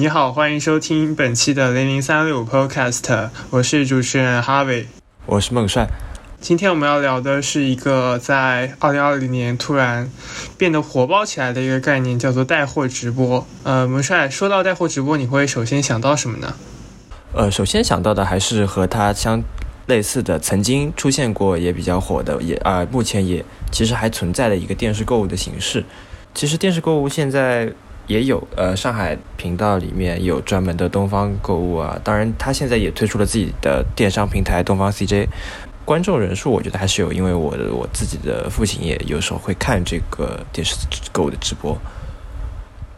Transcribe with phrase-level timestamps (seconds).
[0.00, 4.86] 你好，欢迎收听本期的零零三六 Podcast，我是主持人 Harvey，
[5.26, 5.86] 我是孟帅。
[6.40, 10.10] 今天我们要聊的是一个在二零二零年突然
[10.56, 13.46] 变得火爆起来的一个概念，叫做带货直播。
[13.62, 16.54] 呃，孟帅，说到带货直播，你会首先想到什么呢？
[17.34, 19.42] 呃，首先想到的还是和它相
[19.84, 25.84] 类似的，曾经出现过也比较火的，也啊，目前也其实还存在的一个电视购物的形式。
[26.32, 27.70] 其实电视购物现在
[28.10, 35.28] 也有，呃，上海频道里面有专门的东方购物啊，当然他现在也推出了自己的电商平台东方 CJ。
[35.84, 40.74] 观众人数我觉得还是有，因为我的我自己的父亲也有时候会看这个电视
[41.12, 41.78] 购物的直播。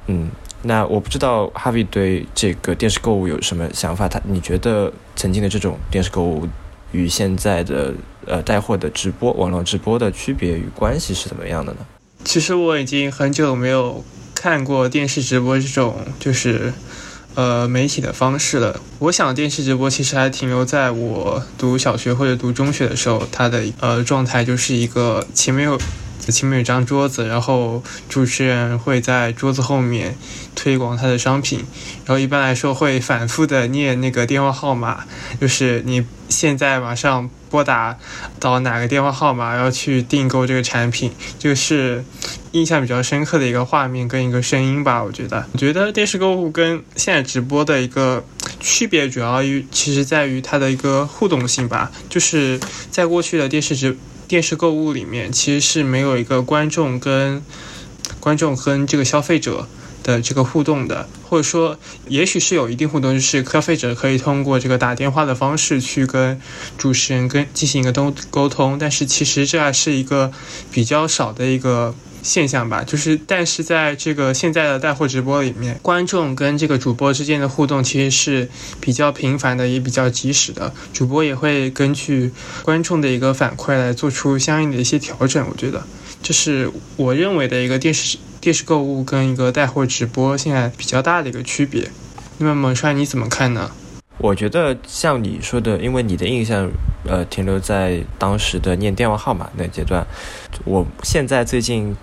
[0.06, 0.30] 嗯，
[0.62, 4.08] 那我不知道哈维对这个电视购物有什么想法？
[4.08, 6.48] 他你觉得曾经的这种电视购物
[6.92, 7.92] 与现在的
[8.27, 11.80] 呃带货的直播、网络直播的区别与关系是怎么样的呢？
[12.24, 14.02] 其实我已经很久没有
[14.34, 16.72] 看过电视直播这种，就是。
[17.34, 18.78] 呃，媒体的方式了。
[18.98, 25.80] 我想电视直播其实还停留在我读小学或者读中学的时候，它的呃状态就是一个前面有
[26.28, 30.17] 前面有张桌子，然后主持人会在桌子后面
[30.55, 31.65] 推广他的商品，
[32.05, 35.05] 然后一般来说会反复的念那个电话号码，
[35.41, 37.31] 就是你现在马上。
[37.53, 37.98] 拨打
[38.41, 42.03] 到哪个电话号码要去订购这个产品，就是
[42.53, 45.05] 印象比较深刻的一个画面跟一个声音吧。
[45.05, 48.25] 我觉得，我觉得电视购物跟现在直播的一个
[48.59, 51.93] 区别，主要于其实在于它的一个互动性吧。
[52.09, 52.59] 就是
[52.91, 53.95] 在过去的电视直
[54.33, 57.42] 电视购物里面，其实是没有一个观众跟
[58.19, 59.69] 观众跟这个消费者。
[60.02, 66.41] 的这个互动的，或者说，也许是有一定互动，就是消费者可以通过这个打电话的方式去跟
[66.77, 70.33] 主持人跟进行一个沟沟通，但是其实这还是一个
[70.72, 72.83] 比较少的一个现象吧。
[72.84, 78.48] 就是，但是在这个现在的带货直播里面，观众跟这个主播之间的互动其实是
[78.81, 80.73] 比较频繁的，也比较及时的。
[80.93, 85.47] 主播也会根据观众的一个反馈来做出相应的一些调整。
[85.50, 85.82] 我觉得，
[86.22, 88.19] 这是我认为的一个电视。
[88.43, 91.88] 电视购物跟一个带货直播现在比较大的一个区别，
[92.38, 93.71] 那么蒙帅你怎么看呢？
[94.19, 96.69] 我觉得像你说的，因为你的印象
[97.06, 100.05] 呃停留在当时的念电话号码那阶段，
[100.65, 101.94] 我现在最近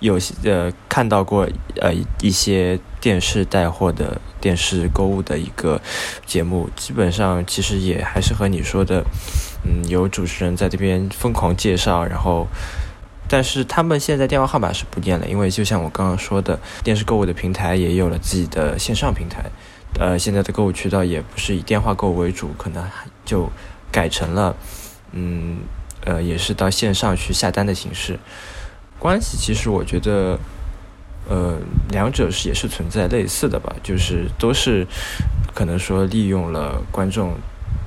[0.00, 1.48] 有呃看到过
[1.80, 5.80] 呃一些电视带货的电视购物的一个
[6.26, 9.04] 节目，基本上其实也还是和你说的，
[9.64, 12.48] 嗯，有主持人在这边疯狂介绍，然后。
[13.32, 19.44] 但是他们现在电话号码是不念了，因为就像我刚刚说的，电视购物的平台也有了自己的线上平台，
[20.00, 22.84] 呃，现在的购物渠道也不是以电话购物为主，可能
[23.24, 23.48] 就
[23.92, 24.56] 改成了，
[25.12, 25.58] 嗯，
[26.04, 28.18] 呃，也是到线上去下单的形式。
[29.00, 30.38] 关系其实我觉得，
[31.28, 31.58] 呃，
[31.90, 34.86] 两者是也是存在类似的吧，就是都是
[35.52, 37.34] 可能说利用了观众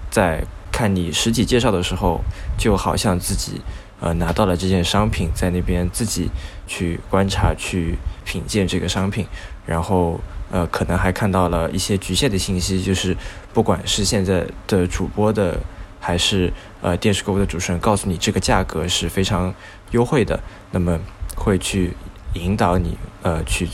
[0.10, 2.20] 在看你实体介绍的时候，
[2.58, 3.62] 就好像自己。
[4.00, 6.30] 呃，拿到了这件商品，在那边自己
[6.68, 9.26] 去观察、去品鉴这个商品，
[9.66, 10.20] 然后
[10.52, 13.16] 呃，可能还看到了一些局限的信息，就是
[13.54, 15.58] 不管是现在的主播的，
[16.02, 16.52] 还是
[16.84, 19.52] 呃电视购物的主持人，告诉你这个价格是非常
[19.92, 20.40] 优惠的，
[20.70, 21.00] 那么
[21.36, 21.94] 会去
[22.34, 23.68] 引导你呃去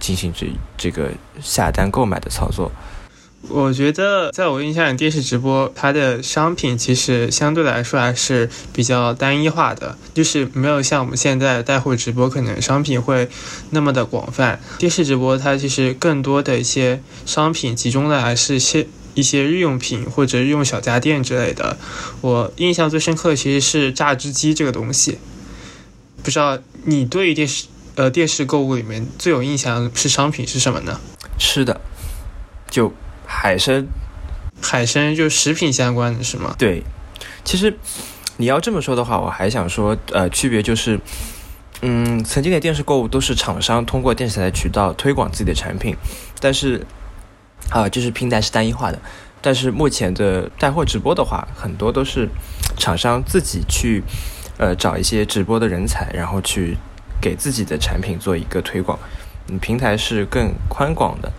[0.00, 0.46] 进行这
[0.78, 1.10] 这个
[1.42, 2.72] 下单购买的操作。
[3.48, 13.28] 我觉得，在我印象里，电视直播它的商品其实相对来说还是比较单一化的，就是没有像我们现在带货直播可能商品会
[13.70, 14.58] 那么的广泛。
[14.78, 18.84] 电视直播它其实更多的一些商品集中的还是些
[19.16, 21.76] 一些日用品或者日用小家电之类的。
[22.20, 25.18] 我印象最深刻的其实是榨汁机这个东西。
[26.22, 27.66] 不知道你对电视
[27.96, 31.00] 呃电视购物里面最有印象是商品是什么呢？
[31.36, 31.80] 吃的，
[32.70, 32.94] 就。
[33.28, 33.88] 海参，
[34.62, 36.54] 海参就食品相关的是吗？
[36.56, 36.84] 对，
[37.44, 37.76] 其实
[38.36, 41.00] 你要这么说的话，我还想说，呃，区别就是，
[41.82, 45.96] 嗯，曾经的电视购物都是厂商通过电视台渠道推广自己的产品，
[46.40, 46.86] 但是
[47.70, 48.98] 啊，就是平台是单一化的。
[49.42, 52.28] 但是目前的带货直播的话，很多都是
[52.76, 54.02] 厂商自己去，
[54.58, 56.76] 呃，找一些直播的人才，然后去
[57.20, 58.98] 给自己的产品做一个推广，
[59.48, 61.32] 嗯，平台是更宽广的。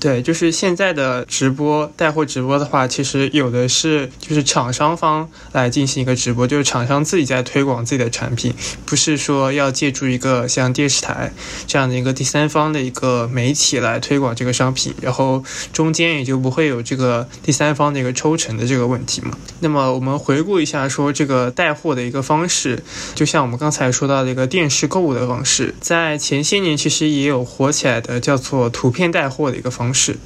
[0.00, 8.54] 对，就是现在的直播带货直播的话，其实有的是就是厂商方来进行一个直播，就是厂商自己在推广自己的产品，
[8.86, 11.30] 不是说要借助一个像电视台
[11.66, 19.36] 这样的一个第三方的一个媒体来推广这个商品，然后中间也就不会有这个第三方的一个抽成的这个问题嘛。
[19.60, 22.82] 那么我们回顾一下，说这个带货的一个方式，
[23.14, 29.89] 就像我们刚才说到的一个电视购物的方式，在前些年其实也有火起来的叫做图片带货的一个方。
[29.90, 30.16] 方式，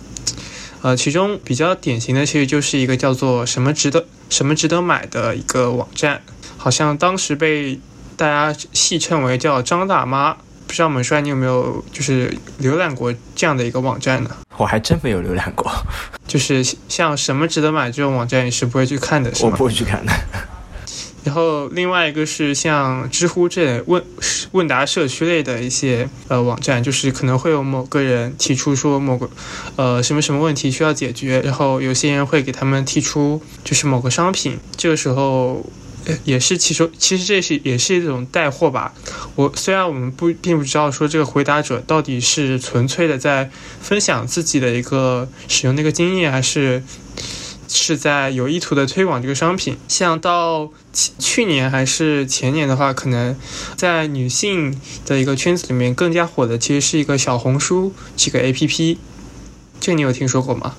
[0.82, 6.20] 呃，其中比较典型的其实就是一个叫做“什么值得什么值得买”的一个网站，
[6.58, 7.81] 好像当时被
[8.14, 10.37] 大家戏称为叫“张大妈”。
[10.66, 14.31] 不知道猛帅你有没有就是浏览过这样的一个网站呢？
[14.56, 15.70] 我还真没有浏览过，
[16.26, 19.50] 就是像“什么值得买”这种网站，你是不会去看的，是吗？
[19.52, 20.12] 我不会去看的。
[21.25, 24.05] 然后另外一个是像知乎这类问
[24.53, 29.29] 问答社区类的一些呃网站，就是可能会有某个人提出说某个
[29.76, 35.65] 呃什么什么问题需要解决，然后有些人会给他们提出就是某个商品，这个时候
[36.25, 38.93] 也是其实其实这是也是一种带货吧。
[39.35, 43.50] 我虽然我们不并不知道说这个回答者到底是纯粹的在
[43.81, 46.82] 分享自己的一个使用那个经验，还是。
[47.75, 53.37] 是在有意图的推广这个商品，像到去年还是前年的话，可能
[53.76, 58.99] 在女性的一个圈子里面更加火的，其实是一个小红书这个 A P P，
[59.81, 60.76] 这你有听说过吗？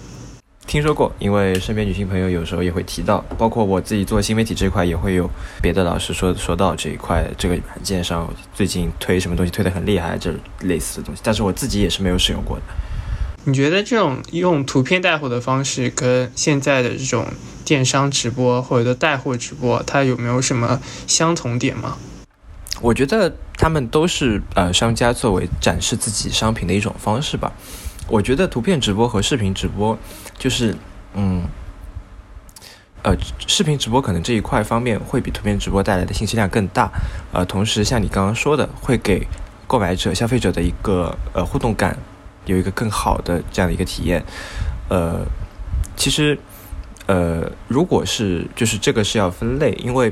[0.66, 5.30] 听说过，因为身边女性朋友有时候也会提到，包括我自己做新媒体这块也会有
[5.62, 12.64] 别的老师说说到这一块，这个软件上最近推什么东西推得很厉害，这类似的东西，但是我自己也是没有使用过的。
[13.48, 17.28] 你觉得这种用图片带货的方式跟现在的这种
[17.64, 21.96] 电商直播或者带货直播，它有没有什么相同点吗？
[22.82, 27.52] 我觉得他们都是呃商家作为展示自己商品的一种方式吧。
[28.08, 29.98] 我觉得图片直播和视频直播
[30.40, 30.76] 就是
[31.14, 31.44] 嗯
[33.04, 33.16] 呃
[33.48, 36.92] 视频直播可能这一块方面会比图片直播带来的信息量更大，
[37.32, 39.28] 呃同时像你刚刚说的，会给
[39.68, 41.96] 购买者消费者的一个呃互动感。
[42.46, 44.24] 有一个更好的这样的一个体验，
[44.90, 45.26] 呃，
[45.96, 46.38] 其实，
[47.08, 50.12] 呃，如果是就是这个是要分类，因为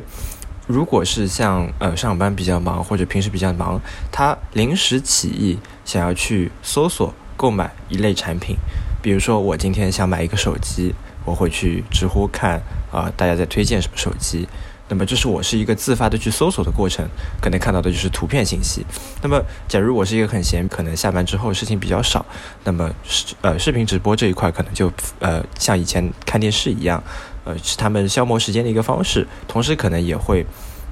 [0.68, 3.80] 如果是像呃上班比较忙或者平时比较忙，
[4.12, 8.56] 他临时起意想要去搜索购买一类产品，
[9.02, 10.94] 比如说我今天想买一个手机，
[11.26, 14.48] 我会去知乎看啊大家在推荐什么手机。
[14.94, 17.04] 那么，这是我是一个自发的去搜索的过程，
[17.42, 18.86] 可能看到的就是图片信息。
[19.24, 22.24] 那么，假如我是一个很闲，可能下班之后事情比较少，
[22.64, 27.04] 那么视呃视频直播这一块可能就呃像以前看电视一样，
[27.44, 30.46] 呃是他们消磨时间的一个方式，同时可能也会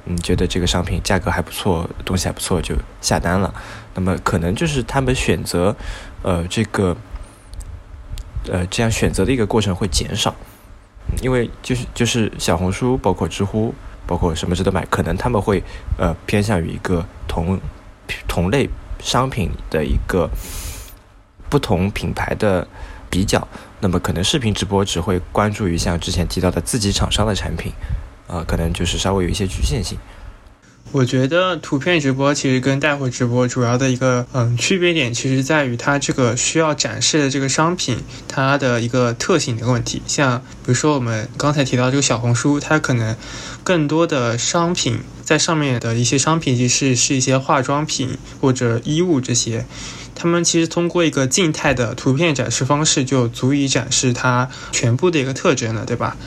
[0.07, 3.53] 嗯觉得这个商品价格还不错，东西还不错就下单了。
[3.94, 5.75] 那么可能就是他们选择
[6.24, 6.98] 呃这个
[8.50, 10.33] 呃这样选择的一个过程会减少。
[11.21, 13.74] 因为就是就是小红书，包括知乎，
[14.06, 15.63] 包括什么值得买，可能他们会
[15.98, 17.59] 呃偏向于一个同
[18.27, 18.69] 同类
[19.01, 20.30] 商品的一个
[21.50, 22.68] 不同品牌的
[23.09, 23.48] 比较，
[23.80, 27.71] 那么可能视频直播只会关注于像之前提到的自己厂商的产品，
[28.27, 29.98] 啊，可能就是稍微有一些局限性。
[30.94, 40.01] 我觉得图片直播其实跟带货直播主要的一个嗯区别点，其实在于它这个需要展示的这个商品它的一个特性的问题。
[40.06, 43.15] 像比如说我们刚才提到这个小红书，它可能
[43.63, 49.65] 更多的商品在上面的一些商品，其实是一些化妆品或者衣物这些，
[50.15, 56.17] 他们其实通过一个静态的图片展示方式，就足以展示它全部的一个特征了，对吧？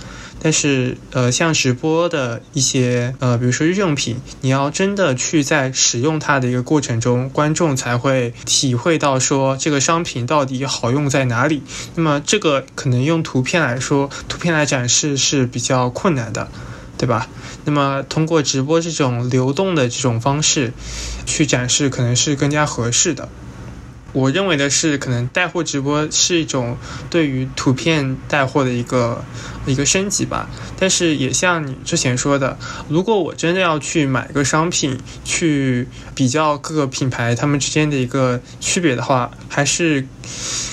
[0.40, 11.62] 但是，呃，像直播的一些，呃，比如说日用品，你要真的去在使用它的一个过程中，观众才会体会到说这个商品到底好用在哪里。
[11.94, 16.50] 那么，这个可能用图片来说，图片来展示是比较困难的，
[16.96, 17.28] 对吧？
[17.64, 20.72] 那么，通过直播这种流动的这种方式
[21.26, 23.28] 去展示，可能是更加合适的。
[24.12, 26.76] 我认为的是，可能带货直播是一种
[27.10, 29.24] 对于图片带货的一个
[29.66, 30.48] 一个升级吧。
[30.78, 40.06] 但是也像你之前说的，如果我真的要去买个商品，去比较各个品牌它们之间的一个区别的话，还是。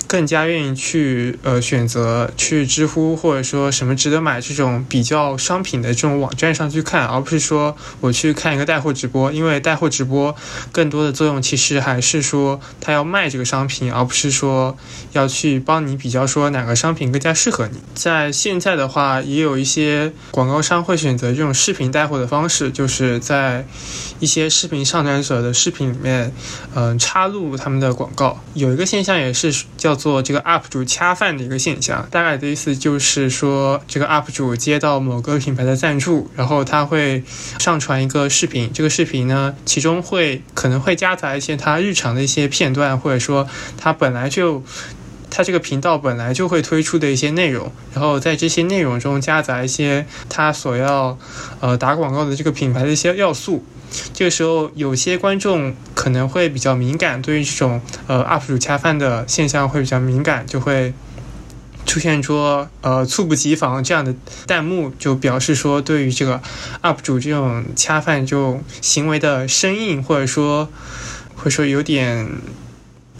[0.07, 10.36] 更加愿意去呃选择去知乎或者说什么值得买这种比较商品的这种网站上去看，而不是说我去看一个带货直播，因为带货直播
[10.71, 14.77] 更多的作用其实还是说他要卖这个商品，而不是说
[15.13, 17.79] 要去帮你比较说哪个商品更加适合你。
[17.93, 23.65] 在现在的的话，也有一些广告商会选择这种视频带货的方式，就是在
[24.19, 26.33] 一些视频上传者的视频里面，
[26.73, 28.43] 嗯，插入他们的广告。
[28.55, 37.23] 有一个现象也是叫做这个 UP 主恰饭的一个现象，大概的意思就是说，这个 UP 主接到某个品牌的赞助，然后他会
[37.59, 43.47] 上传一个视频，这个视频呢，其中会可能会夹杂一些他日常的一些片段，或者说
[43.77, 44.63] 他本来就。
[45.31, 51.17] 它这个频道本来就会推出的一些内容，然后在这些内容中夹杂一些它所要
[51.61, 53.63] 呃打广告的这个品牌的一些要素。
[54.13, 60.93] 这个时候，有些观众可能会比较敏感，对于这种呃 UP 主恰饭的现象会比较敏感，就会
[61.85, 64.15] 出现说呃猝不及防这样的
[64.47, 66.41] 弹幕，就表示说对于这个
[66.81, 70.69] UP 主这种恰饭这种行为的生硬，或者说
[71.35, 72.29] 或者说有点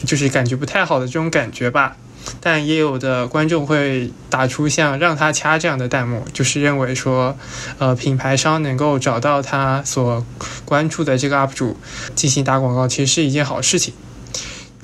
[0.06, 1.96] 就是感觉不太好的这种感觉吧。
[2.40, 7.36] 但也有的观众会打出像“让他掐”这样的弹幕，就是认为说，
[7.80, 10.24] 呃，品牌商能够找到他所
[10.64, 11.78] 关注的这个 UP 主
[12.14, 13.96] 进行打广告，其实是一件好事情。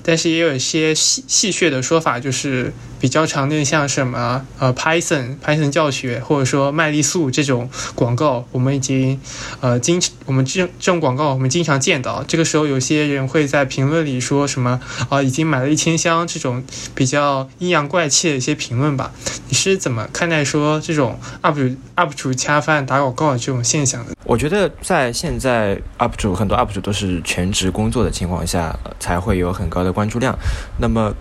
[0.08, 9.20] 但是也有一些戏戏谑的说法，就是比较常见，像什么呃 Python Python 教学，或者说麦丽素这种广告，我们已经
[9.60, 12.24] 呃经我们这这种广告我们经常见到。
[12.26, 16.64] 这个时候有些人会在评论里说什么啊已经买了一千箱这种
[16.96, 19.12] 比较阴阳怪气的一些评论吧？
[19.50, 24.14] 你是怎么看待说这种 UP 主 UP 主恰饭打广告这种现象的？
[24.24, 29.97] 我觉得在现在 UP 主很多 UP 主都是全职工作的情况下，才会有很高的。
[29.98, 30.38] 关注量，
[30.78, 31.12] 那么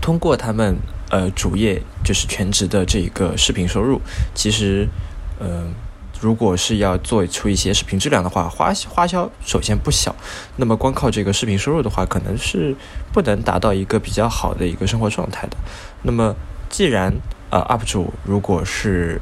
[0.00, 0.74] 通过他们
[1.10, 4.00] 呃主业就是全职的这一个视频收入，
[4.34, 4.88] 其实
[5.38, 5.74] 嗯，
[6.18, 10.16] 如果是要做出一些视频质量的话，花花销首先不小。
[10.56, 12.74] 那么光靠这个视频收入的话，可能是
[13.12, 15.58] 不能达到一个比较好的一个生活状态的。
[16.02, 16.34] 那么
[16.70, 17.12] 既然
[17.50, 19.20] 呃 UP 主如果是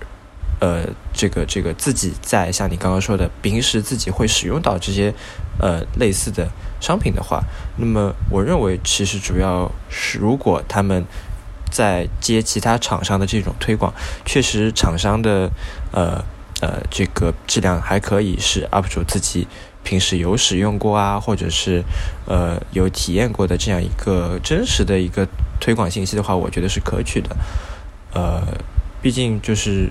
[0.61, 5.13] 呃这个这个自己在像你刚刚说的，平时自己会使用到这些
[5.59, 6.49] 呃类似的。
[6.81, 7.43] 商品的话，
[7.77, 11.05] 那么我认为其实主要是如果他们
[11.73, 13.93] 在接其他厂商的这种推广，
[14.25, 15.51] 确实厂商的
[15.91, 16.25] 呃
[16.61, 19.49] 呃这个质量还可以，是 UP 主自己
[19.83, 21.83] 平时有使用过啊，或者是
[22.27, 25.27] 呃有体验过的这样一个真实的一个
[25.59, 27.37] 推广信息的话，我觉得是可取的。
[28.15, 28.41] 呃，
[29.03, 29.91] 毕竟就是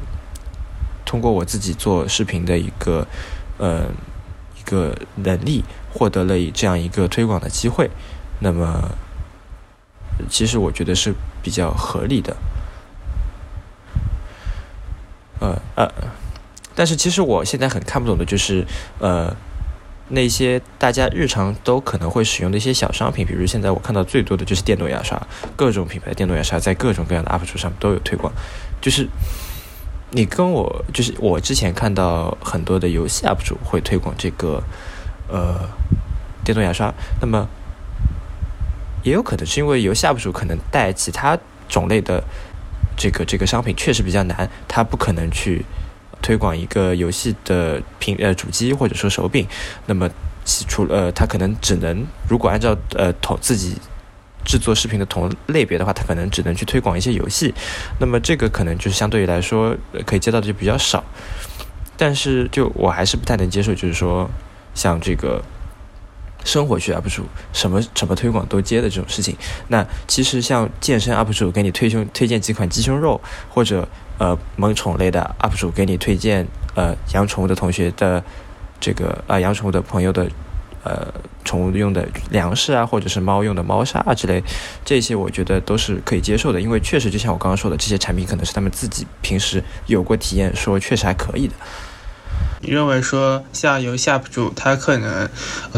[1.06, 3.06] 通过我自己做视频的一个
[3.58, 3.88] 呃
[4.68, 5.64] 个能力。
[5.90, 7.90] 获得了以这样一个推广的机会，
[8.40, 8.92] 那么
[10.30, 12.38] 其实我觉得是比较合理的。
[15.40, 15.90] 呃呃，
[16.76, 18.64] 但是其实我现在很看不懂的就是
[19.00, 19.36] 呃
[20.10, 25.20] 那些大家日常都可能会使用的一些小商品，比如现在我看到最多的就是电动牙刷，
[25.56, 28.32] 各种品牌的电动牙刷在各种各样的 UP 主上都有推广。
[28.80, 29.08] 就是
[30.12, 34.64] 你跟我就是我之前看到很多的游戏 UP 主会推广这个。
[35.30, 35.60] 呃，
[36.46, 37.46] 电动牙刷，那么
[39.04, 41.38] 也有可能是因为游戏 UP 主可能带其他
[41.68, 42.24] 种类的
[42.96, 45.66] 这个这个商品确实比较难，他不可能去
[46.22, 49.46] 推广一个游戏的屏呃主机或者说手柄，
[49.86, 50.10] 那么
[50.46, 53.76] 除了他可能只能如果按照呃同自己
[54.48, 57.54] 制作视频的同类别的话，他可能只能去推广一些游戏，
[58.00, 59.78] 那么这个可能就是相对于来说
[60.08, 61.04] 可以接到的就比较少，
[61.96, 64.28] 但是就我还是不太能接受，就是说。
[64.78, 65.44] 像这个
[66.46, 69.36] 生活区 UP 主，什么什么推广都接的这种事情，
[69.70, 73.90] 那其实像健身 UP 主给你推胸推荐几款鸡胸肉，或者
[74.20, 78.24] 呃萌宠类的 UP 主给你推荐呃养宠物的同学的
[78.80, 80.30] 这个啊养宠物的朋友的
[80.88, 81.14] 呃
[81.44, 84.42] 宠物用的粮食啊，或者是猫用的猫砂啊之类，
[84.86, 91.54] 这些我觉得都是可以接受的，因为确实就像我刚刚说的，这些产品可能是他们自己平时有过体验，说确实还可以的。
[92.62, 95.30] 你认为说，像游下主，他可能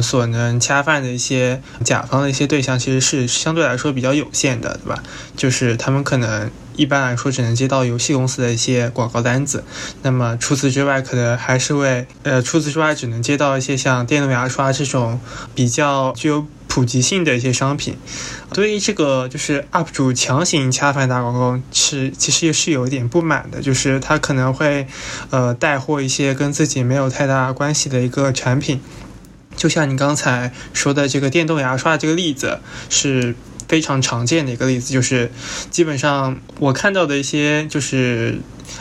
[0.01, 5.04] 所能恰饭的一些甲方的一些对象，其实是相对来说比较有限的，对吧？
[5.36, 9.63] 就是他们可能一般来说只能接到游戏公司的一些广告单子，
[10.01, 15.19] 那么除此之外，可能还是为呃，除此之外只能接到一些像电动牙刷这种
[15.53, 16.48] 比较具有。
[16.71, 17.98] 普及性的一些商品，
[18.53, 24.88] 对于这个就是 UP 主强行恰饭打广告是其实也是有一点不满的，就是他可能会
[25.31, 28.79] 呃带货一些跟自己没有太大关系的一个产品，
[29.57, 33.36] 就像你刚才说的这个电动牙刷这个例子是
[33.70, 35.32] 非常常见的一个例子，就是
[35.72, 38.38] 基本上我看到的一些就是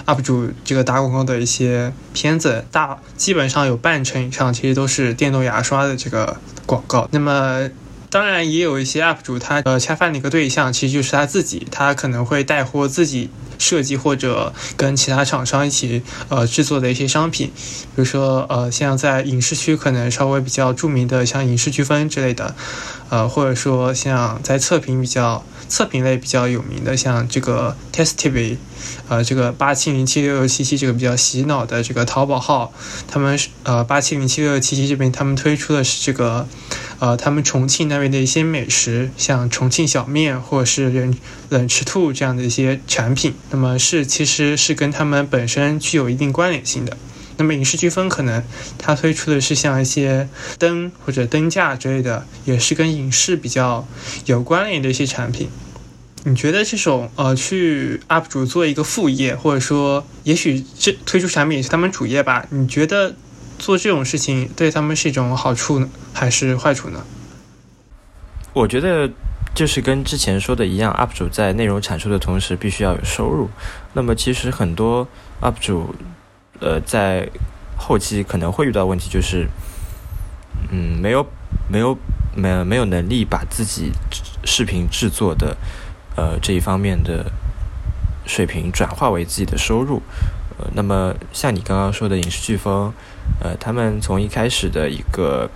[0.07, 6.37] UP 主这个打广告的一些片子，大基本上有半成以上其实都是电动牙刷的这个。
[6.69, 7.67] 广告，那么
[8.11, 22.55] 当然，也有一些 UP 主，他呃恰饭的一个对象其实就是他自己，他可能会带货自己设计或者跟其他厂商一起呃制作的一些商品，比如说呃像在影视区可能稍微比较著名的像影视飓风之类的，
[23.11, 28.57] 呃或者说像在测评比较测评类比较有名的像这个 TestTV，
[29.09, 32.73] 呃这个八七零七六六七七这个比较洗脑的这个淘宝号，
[33.07, 36.49] 他们是呃八七零七六六七七这边他们推出的是这个。
[37.01, 41.15] 呃，他们重庆那边的一些美食，像重庆小面或者是
[41.49, 46.97] 冷吃兔这样的一些产品，那么是其实是跟他们本身具有一定关联性的。
[47.39, 48.43] 那么影视飓风可能
[48.77, 50.29] 它推出的是像一些
[50.59, 53.89] 灯或者灯架之类的，也是跟影视比较
[54.27, 55.49] 有关联的一些产品。
[56.25, 62.47] 你觉得这种呃去 UP 主做一个副业，或者说也许这推出产品是他们主业吧？
[62.51, 63.15] 你觉得？
[63.59, 67.05] 做这种事情对他们是一种好处呢，还是坏处呢？
[68.53, 69.11] 我觉得
[69.53, 73.51] 就是跟之前说的一样，UP 主在内容产出的同时必须要有收入。
[73.95, 75.09] 那么其实很多
[75.41, 75.93] UP 主，
[76.61, 77.29] 呃，在
[77.77, 79.47] 后期可能会遇到问题，就是
[80.71, 81.27] 嗯，没有
[81.69, 81.97] 没有
[82.35, 83.93] 没有没有能力把自己
[84.45, 85.57] 视频制作的
[86.17, 87.31] 呃这一方面的
[88.27, 90.03] 水平转化为自己的收入。
[90.59, 92.93] 呃，那么像你刚刚说的影视飓风。
[93.41, 95.49] 呃，他们从一开始的一个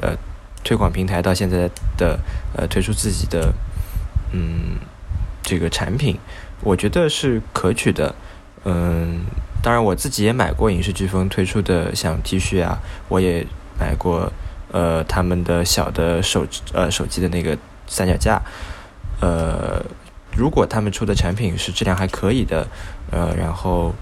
[0.00, 0.16] 呃
[0.62, 2.18] 推广平台，到现在的
[2.56, 3.52] 呃推出自己的
[4.30, 4.78] 嗯
[5.42, 6.16] 这个产品，
[6.62, 8.14] 我觉得是可取的。
[8.64, 9.22] 嗯，
[9.64, 12.78] 当然我自己也买过影视飓风推出的像 T 恤啊，
[13.08, 13.46] 我也
[13.80, 14.30] 买过
[14.70, 17.56] 呃他们的小的手呃手机的那个
[17.86, 18.42] 三脚架。
[19.22, 19.82] 呃，
[20.36, 22.68] 如果他们出的产品是质量还可以的，
[23.10, 23.94] 呃，然后。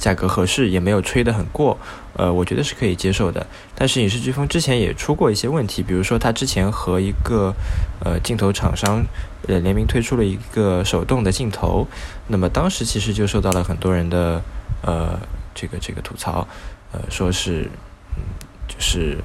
[0.00, 1.76] 价格合适，也没有吹得很过，
[2.14, 3.46] 呃，我觉得是可以接受的。
[3.74, 7.54] 但是影视飓风之前也出过一些问题，比如说他之前和一个
[8.02, 9.04] 呃镜头厂商
[9.46, 11.86] 呃联名推出了一个手动的镜头，
[12.28, 14.42] 那么当时其实就受到了很多人的
[14.82, 15.18] 呃
[15.54, 16.46] 这个这个吐槽，
[16.92, 17.68] 呃说是
[18.16, 18.22] 嗯
[18.68, 19.18] 就是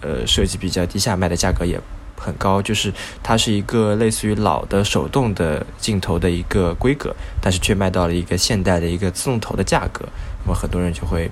[0.00, 1.80] 呃设计比较低下，卖的价格也。
[2.18, 2.90] 很高，就是
[3.22, 10.02] 它是一个类似于老的手动的镜头的一个规格，但是却卖到了一个现代的一个自动头的价格，
[10.42, 11.30] 那么很多人就会，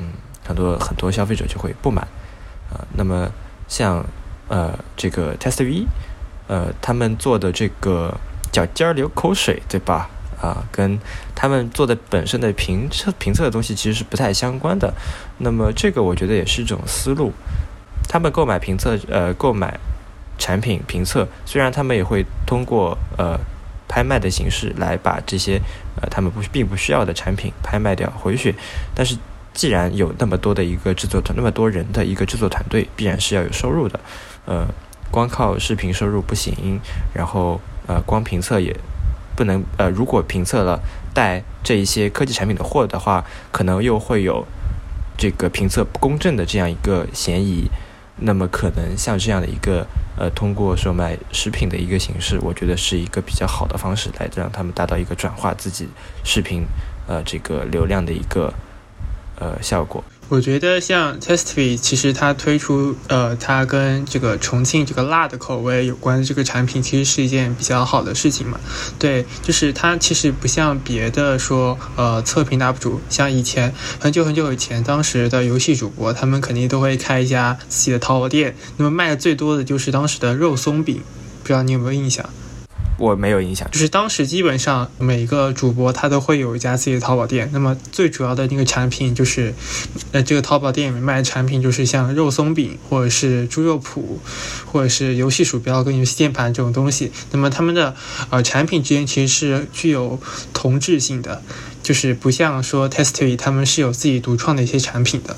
[0.00, 0.08] 嗯，
[0.44, 2.02] 很多很多消费者就会不满，
[2.72, 3.30] 啊，那么
[3.68, 4.04] 像
[4.48, 5.86] 呃这个 Test V，
[6.48, 8.12] 呃他们做的这个
[8.50, 10.10] 脚尖流口水，对吧？
[10.40, 10.98] 啊，跟
[11.34, 14.92] 他们做的本身的评测评测的东西其实是不太相关的，
[15.38, 17.32] 那么这个我觉得也是一种思路，
[18.08, 19.78] 他们购买评测呃购买。
[20.42, 23.38] 产品评测，虽然他们也会通过呃
[23.86, 25.60] 拍卖的形式来把这些
[26.00, 28.54] 呃他们不并不需要的产品拍卖掉回血，
[28.94, 29.14] 但是
[29.52, 34.00] 既然有那么多的一个制作团，那么多人的一个制作团队，必然是要有收入的，
[34.46, 34.66] 呃，
[35.10, 36.80] 光靠视频收入不行，
[37.12, 38.74] 然后呃光评测也
[39.40, 40.78] 不能呃如果评测了
[41.14, 44.44] 带这一些科技产品的货的话，可能又会有
[45.16, 47.70] 这个评测不公正的这样一个嫌疑。
[48.22, 49.86] 那么可能像这样的一个
[50.18, 55.88] 呃，通过售卖食品的一个形式，我觉得是一个比较好的方式，来让他们达到一个转化自己
[56.22, 56.66] 视频
[57.06, 58.52] 呃这个流量的一个
[59.38, 60.04] 呃效果。
[60.30, 68.60] 我觉得像 Testy，其实它推出呃，它跟这个重庆这个辣的口味有关的这个产品，其实是一件比较好的事情嘛。
[68.96, 81.02] 对，就是它其实不像别的说呃测评 UP 主，像以前很久很久以前，当时的游戏主播，他们肯定都会开一家自己的淘宝店，那么卖的最多的就是当时的肉松饼，
[81.42, 82.24] 不知道你有没有印象？
[83.00, 89.54] 我没有印象，就是当时基本上每个主播他都会有一家自己的淘宝店，那么最主要的那个产品就是，
[90.12, 94.02] 呃，这个淘宝店里面卖的产品就是像肉松饼或者是猪肉脯，
[94.66, 97.10] 或者是游戏鼠标跟游戏键盘这种东西。
[97.32, 97.96] 那么他们的
[98.28, 100.20] 呃产品之间其实是具有
[100.52, 101.42] 同质性的，
[101.82, 105.34] 就是不像说 Testy 他们是有自己独创的一些产品的。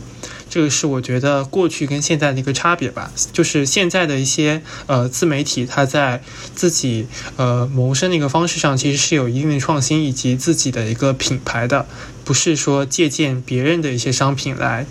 [0.52, 6.22] 这个是我觉得过去跟现在的一个差别吧，就是现在的一些呃自媒体，它在
[6.54, 7.06] 自己
[7.38, 11.86] 呃谋生的一个方式上，其实是有一定的创新以及自己的一个品牌的，
[12.22, 14.84] 不是说借鉴别人的一些商品来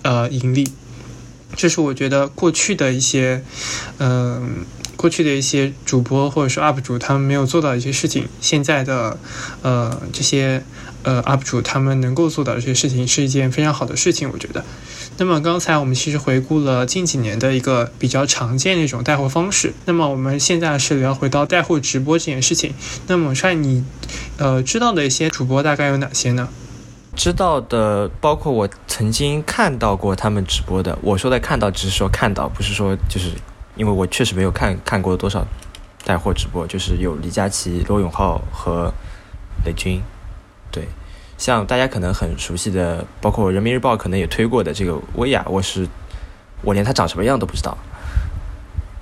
[0.00, 0.72] 呃盈利。
[1.54, 3.44] 这是我觉得过去的一些
[3.98, 4.64] 嗯
[4.96, 9.18] 过去的一些主播或者说 UP 主他们没有做到一些事情，现在的
[9.60, 10.64] 呃这些
[11.04, 14.64] 呃 UP 主他们能够做到这些事情，是一件非常好的事情，我觉得。
[15.16, 19.72] 那么刚才我们其实回顾了近几年的一个比较常见的一种带货方式。
[19.84, 22.74] 那么我们现在是聊回到带货直播这件事情。
[23.06, 23.84] 那么帅，你
[24.38, 26.48] 呃知道的一些主播大概有哪些呢？
[27.14, 30.98] 知道的包括我曾经看到过他们直播的。
[31.00, 33.30] 我说的看到只是说看到，不是说就是
[33.76, 35.46] 因为我确实没有看看过多少
[36.04, 38.92] 带货直播，就是有李佳琦、罗永浩和
[39.64, 40.02] 雷军，
[40.74, 40.88] 对，
[41.38, 45.86] 像大家可能很熟悉的，包括人民日报可能也推过的这个薇娅，我是
[46.62, 47.78] 我连她长什么样都不知道，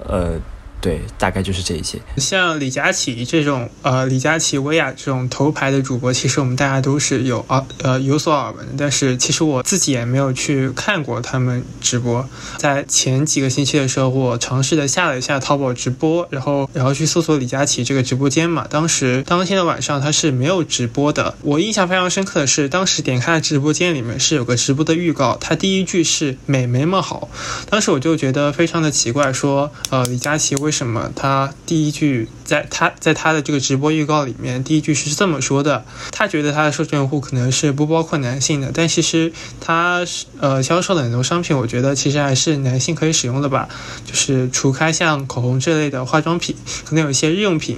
[0.07, 0.39] 呃。
[0.83, 1.97] 对，大概就是这一些。
[2.17, 8.67] 像李佳琦这种，呃，李佳琦、薇娅这种头牌的主播，其实我们大家都是有耳，呃，有所耳闻。
[8.77, 12.29] 但是其实我自己也没有去看过他们直播。
[12.59, 18.67] 在前几个星期的时候，我尝试的下了一下淘宝直播，然后然后去搜索李佳琦这个直播间嘛。
[18.69, 21.37] 当时当天的晚上他是没有直播的。
[21.43, 27.31] 我印象非常深刻的是，当时点开了直播间里面是有个直播的预告，他第一句是“美眉们好”。
[27.71, 35.85] 当时我就觉得非常的奇怪，说，呃，李佳琦为为为什么他第一句在他在他的这个直播预告里面，第一句是这么说的？
[36.13, 39.31] 他觉得他的受众用户可能是不包括男性的，但其实
[39.61, 40.01] 他
[40.41, 43.69] 呃销售的很多商品，我觉得其实还是男性可以使用的吧。
[44.07, 46.57] 就是除开像口红这类的化妆品，
[46.87, 47.77] 可能有一些日用品，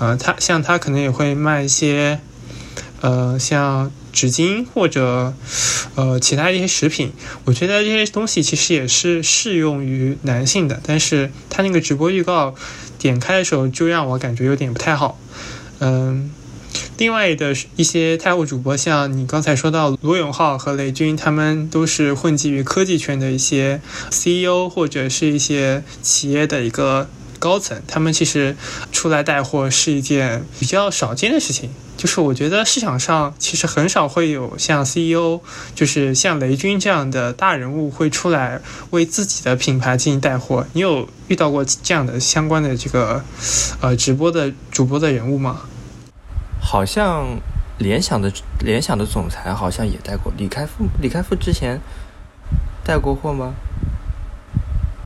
[0.00, 2.18] 呃，他像他可能也会卖一些，
[3.00, 3.92] 呃，像。
[4.14, 5.34] 纸巾或者，
[5.96, 7.12] 呃，其他一些食品，
[7.44, 10.80] 我觉得这些东西其实也是适用于男性的。
[10.86, 12.54] 但是他那个直播预告
[12.98, 15.18] 点开的时候，就让我感觉有点不太好。
[15.80, 16.30] 嗯，
[16.96, 27.08] 另外的一些泰货主播，像你刚才说到罗永浩和雷军，他们都是混迹于科技圈的一些 CEO 或者是一些企业的一个
[27.44, 28.56] 高层，他们其实
[28.90, 31.68] 出来带货是一件比较少见的事情。
[31.98, 35.40] 就是我觉得市场上其实很少会有像 CEO，
[35.74, 40.66] 就是像雷军这样的大人物会出来为自己的品牌进行带货。
[40.72, 43.22] 你有遇到过这样的相关的这个
[43.82, 45.60] 呃直播的主播的人物吗？
[46.60, 47.38] 好像
[47.76, 51.78] 联想的联想的总裁好像也带过李开复，李开复之前
[52.82, 53.52] 带过货吗？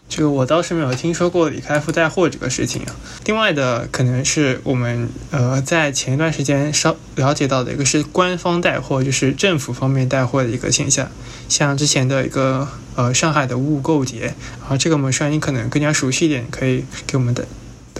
[0.09, 2.97] 这个我倒是没有听说过李开复带货这个事情啊。
[3.27, 11.09] 另外的可能是我们呃在前一段时间稍了解到的一个是官方带货，就是政府方面带货的一个现象。
[11.51, 12.67] 像之前的一个
[12.97, 14.33] 呃上海的物购节，
[14.67, 17.47] 啊这个我们双你可能更加熟悉一点，可以给我们的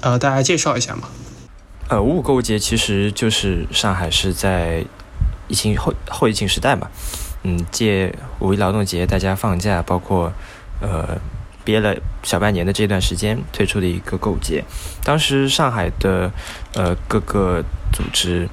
[0.01, 1.11] 呃大家介绍一下吗？
[1.89, 4.83] 呃，物购节其实就是上海是在
[5.49, 6.89] 疫情后后疫情时代嘛，
[7.43, 10.33] 嗯，借五一劳动节大家放假，包括
[10.81, 11.19] 呃。
[11.69, 14.65] 憋了小半年的这段时间推出的一个购物节，
[15.05, 16.33] 当时上海的
[16.73, 18.49] 呃各个组织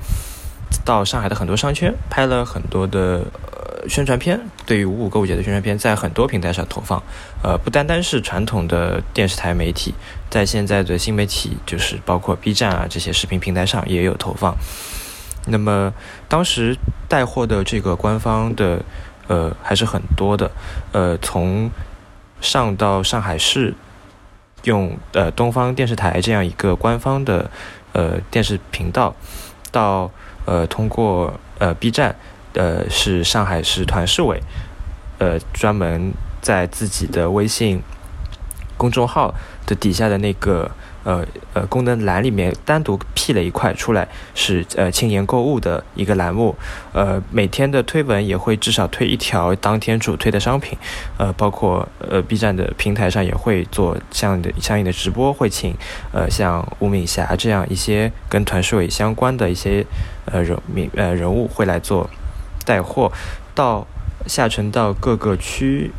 [0.83, 3.23] 到上海的很多商圈拍了很多的
[3.53, 7.01] 呃宣传片，对于五五购物节的宣传片在很多平台上投放，
[7.41, 9.93] 呃不单单是传统的电视台媒体，
[10.29, 14.53] 在现在的新媒体就是包括 B 站啊这些视频平台上也有投放。
[15.45, 15.93] 那么
[16.27, 16.75] 当时
[17.07, 18.83] 带货的这个官方的
[19.29, 20.51] 呃还是很多的，
[20.91, 21.71] 呃从。
[22.45, 23.73] 上到上海市，
[24.63, 27.49] 用呃东方电视台这样一个官方的
[27.91, 29.15] 呃电视频道，
[29.71, 30.11] 到
[30.45, 32.15] 呃通过呃 B 站，
[32.53, 34.39] 呃是上海市团市委，
[35.17, 37.81] 呃专门在自己的微信
[38.77, 39.33] 公众号
[39.65, 40.71] 的底下的那个。
[41.05, 46.55] 呃呃，功能栏里面单独辟了一块出来，是呃青年购物的一个栏目。
[46.93, 50.77] 呃，每天的推文也会至少推一条当天主推的商品。
[51.17, 55.75] 呃，包括呃 B 站的平台上也会做相应的相应的直播，会请
[56.11, 59.85] 呃像吴敏霞这样一些跟团市委相关的一些
[60.25, 62.09] 呃人名呃人物会来做
[62.65, 63.11] 带货，
[63.53, 63.85] 到
[64.25, 65.91] 下沉到各个区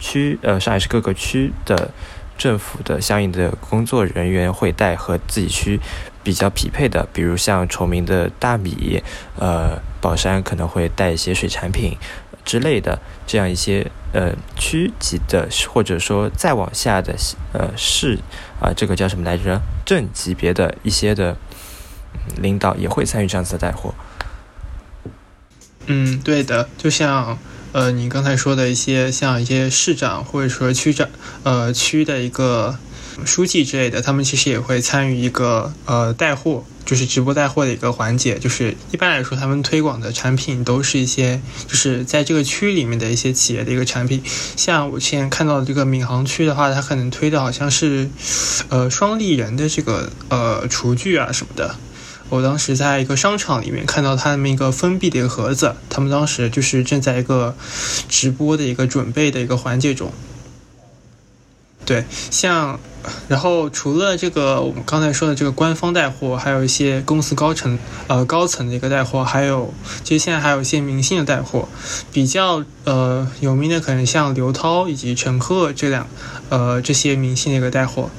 [0.00, 1.90] 区呃上海市各个区的。
[2.38, 5.80] 政府的相应的工作人员会带和自己区
[6.22, 9.02] 比较匹配的，比如像崇明的大米，
[9.36, 11.96] 呃，宝山可能会带一些水产品
[12.44, 17.14] 之类的，这样一些呃区级的，或者说再往下的
[17.52, 18.18] 呃市
[18.60, 19.60] 啊，这个叫什么来着？
[19.84, 21.36] 镇级别的一些的
[22.36, 23.92] 领导也会参与这样子的带货。
[25.86, 27.36] 嗯，对的，就像。
[27.72, 31.08] 呃，你刚才说的一些像一些市长或者说区长，
[31.42, 32.78] 呃，区的一个
[33.24, 38.38] 书记之类的，他们其实也会参与一个呃带货，就是直播带货的一个环节。
[38.38, 44.22] 就是一般来说，他们推广的产品都是一些就是在这个区里面的一些企业的一个产品。
[44.56, 48.08] 像我之前看到的这个闵行区的话，它可能推的好像是
[48.68, 51.74] 呃双立人的这个呃厨具啊什么的。
[52.30, 57.56] 我当时在一个商场里面看到他们一个封闭的一个盒子，他们当时就是正在一个
[58.08, 60.12] 直播的一个准备的一个环节中。
[61.88, 62.78] 对，像，
[63.28, 69.72] 然后除了这个我们刚才说的这个官方带货，还有一些公司高层呃高层的一个带货，还有
[70.04, 71.66] 其实现在还有一些明星的带货，
[72.12, 76.06] 比较呃有名的可能像刘涛以及陈赫这两
[76.50, 78.10] 呃这些明星的一个带货。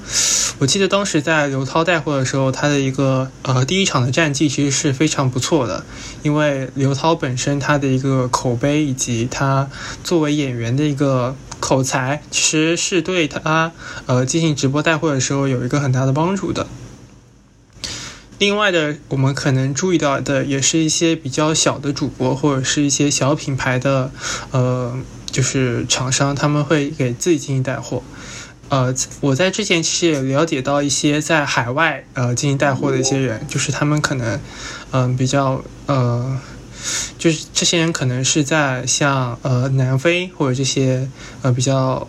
[0.57, 5.85] 我记得当时在刘涛带货的时候，他的一个呃第一场的战绩其实是非常不错的，
[6.23, 9.69] 因为刘涛本身他的一个口碑以及他
[10.03, 11.35] 作为演员的一个。
[11.59, 13.71] 口才其实是对他
[14.05, 16.67] 呃进行直播带货的时候有一个很大的帮助的。
[18.37, 24.11] 另外的，我们可能注意到的也是一些比较小的主播或者是一些小品牌的
[24.51, 24.97] 呃
[25.29, 28.01] 就是厂商，他们会给自己进行带货。
[28.69, 34.39] 呃，我在之前其实也了解到一些在海外呃进行带货的一些人，就是他们可能
[34.91, 36.39] 嗯比较呃。
[37.17, 41.09] 就是这些人可能是在像呃南非或者这些
[41.41, 42.07] 呃比较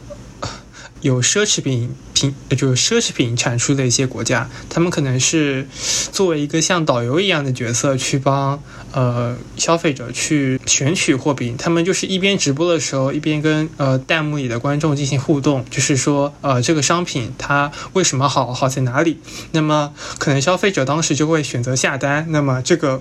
[1.00, 5.66] 有奢侈品品就是奢侈品产出的一些国家，他们可能是
[6.12, 11.56] 作为一个像导游一样的角色去帮呃消费者去选取货品。
[11.56, 19.18] 他们就是一边直播的时候，一边跟呃弹幕里的观众进行互动，就是说呃这个商品它为什么好，好在哪里？
[19.52, 22.26] 那么可能消费者当时就会选择下单。
[22.28, 23.00] 那么这个。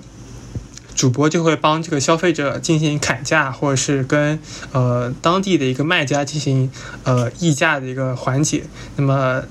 [0.99, 4.37] 主播就会帮这个消费者进行砍价，或者是跟
[4.73, 6.69] 呃当地的一个卖家进行
[7.05, 8.63] 呃议价的一个环节。
[8.97, 9.41] 那么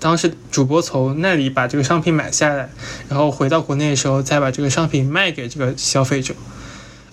[0.00, 2.70] 当时主播从那里把这个商品买下来，
[3.08, 6.34] 然后回到国内的时候再把这个商品卖给这个消费者。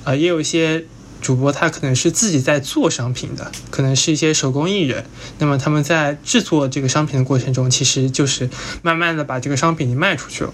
[0.03, 0.85] 啊，也有一些
[1.21, 5.05] 主播他可能是自己在做商品的，可能是一些手工艺人。
[5.37, 8.49] 那么他们在制作这个商品的过程中，其实就是
[8.81, 10.51] 慢慢的把这个商品卖出去了。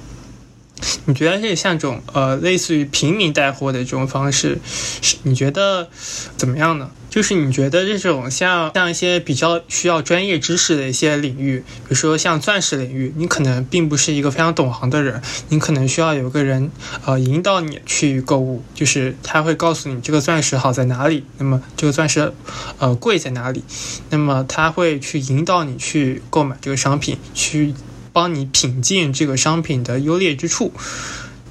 [1.05, 4.59] 你觉得这像种呃，类似于平民带货的这种方式，
[5.01, 5.89] 是你觉得
[6.37, 6.91] 怎么样呢？
[7.09, 16.69] 就是你觉得这种像像一些比较需要专业知识的一些领域，比如说像钻石领域，你可能并不是一个非常懂行的人，你可能需要有个人
[17.05, 22.31] 呃引导你去购物，就是他会告诉你这个钻石好在哪里，那么这个钻石
[22.77, 23.63] 呃贵在哪里，
[24.11, 27.73] 那么他会去引导你去购买这个商品去。
[28.19, 30.73] 帮你品鉴这个商品的优劣之处，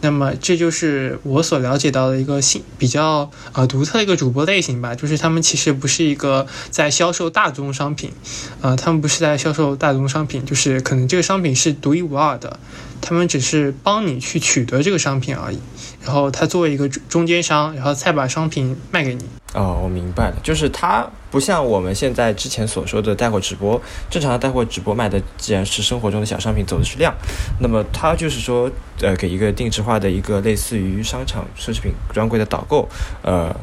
[0.02, 8.12] 那么这就是我所了解到的一个新比较呃独特的一个主播类型吧，就是他们其实不是一个在销售大宗商品，
[8.61, 12.61] 呃，他们不是在销售大宗商品，就是可能这个商品是独一无二的，
[13.00, 15.59] 他们只是帮你去取得这个商品而已，
[16.04, 19.24] 然后他作为一个中间商，然后再把商品卖给你。
[19.54, 23.80] 哦，我明白了，就是它不像我们现在之前所说的带货直播，
[24.11, 27.14] 正常的带货直播卖的既然是生活中的小商品，走的是量，
[27.61, 32.87] 那么它就是说，呃，给一个定制化的一个类似于商场奢侈品专柜的导购，
[33.22, 33.54] 呃，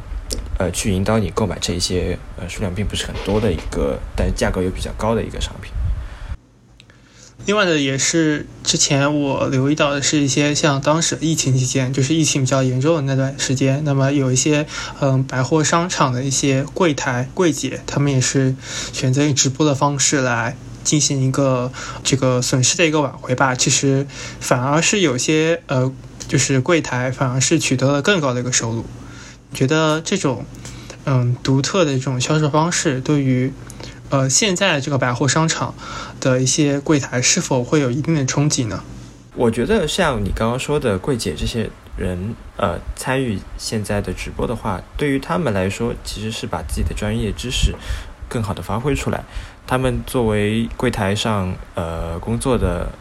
[0.58, 5.70] 呃，去引导你购买这一些呃数量并不是很多的一个，但价格又比较高的一个商品。
[7.44, 14.66] 另外的也是之前我留意到的是一些像当时疫情期间，就是疫情比较严重的那段时间，那么有一些
[15.00, 18.56] 嗯百货商场的一些柜台柜姐，他们也是
[18.92, 21.70] 选择以直播的方式来进行一个
[22.02, 23.54] 这个损失的一个挽回吧。
[23.54, 24.08] 其实
[24.40, 25.92] 反而是有些呃
[26.26, 28.84] 就是柜台反而是取得了更高的一个收入。
[29.54, 30.44] 觉得这种
[31.04, 33.52] 嗯独特的这种销售方式对于。
[34.08, 35.74] 呃，现在这个百货商场
[36.20, 38.82] 的一些柜台是否会有一定的冲击呢？
[39.34, 47.74] 我觉得像你刚刚说的柜姐这些人，呃，参与现在的直播的话，对于他们来说，其实是把自己的专业知识
[48.28, 49.24] 更好的发挥出来。
[49.66, 52.92] 他们作为柜台上呃工作的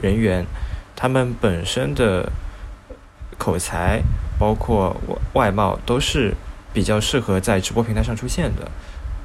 [0.00, 0.46] 人员，
[0.94, 2.30] 他们本身的
[3.36, 4.00] 口才，
[4.38, 4.96] 包括
[5.32, 6.32] 外貌，都是
[6.72, 8.70] 比较适合在直播平台上出现的。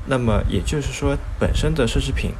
[0.10, 2.32] 那么也就是说，本身的奢侈品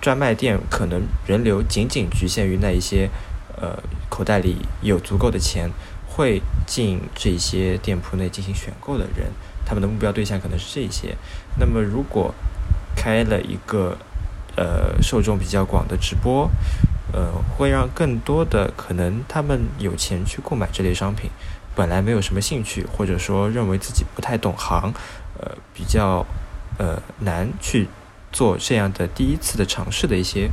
[0.00, 3.08] 专卖店可能人流仅仅局限于那一些，
[3.56, 3.78] 呃，
[4.10, 5.70] 口袋里有足够的钱
[6.06, 9.30] 会进这些店铺内进行选购的人，
[9.64, 11.16] 他们的目标对象可能是这些。
[11.58, 12.34] 那么如果
[12.94, 13.96] 开了一个
[14.56, 16.50] 呃受众比较广的直播，
[17.12, 21.30] 呃，会让更多的可能他们有钱去购买这类商品，
[21.74, 24.92] 本来没有什么兴趣，或者说认为自己不太懂行，
[25.38, 26.26] 呃，比较。
[26.80, 27.88] 呃，难去
[28.32, 30.48] 做这样的第一次的尝试的一些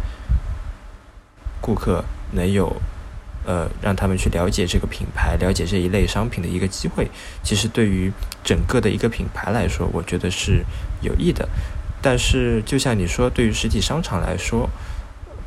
[1.61, 2.75] 顾客，能有
[3.45, 7.09] 呃让他们去了解这个品牌、了解这一类商品的一个机会，
[7.41, 8.11] 其实对于
[8.43, 10.65] 整个的一个品牌来说，我觉得是
[11.01, 11.47] 有益的。
[12.01, 14.69] 但是，就像你说，对于实体商场来说，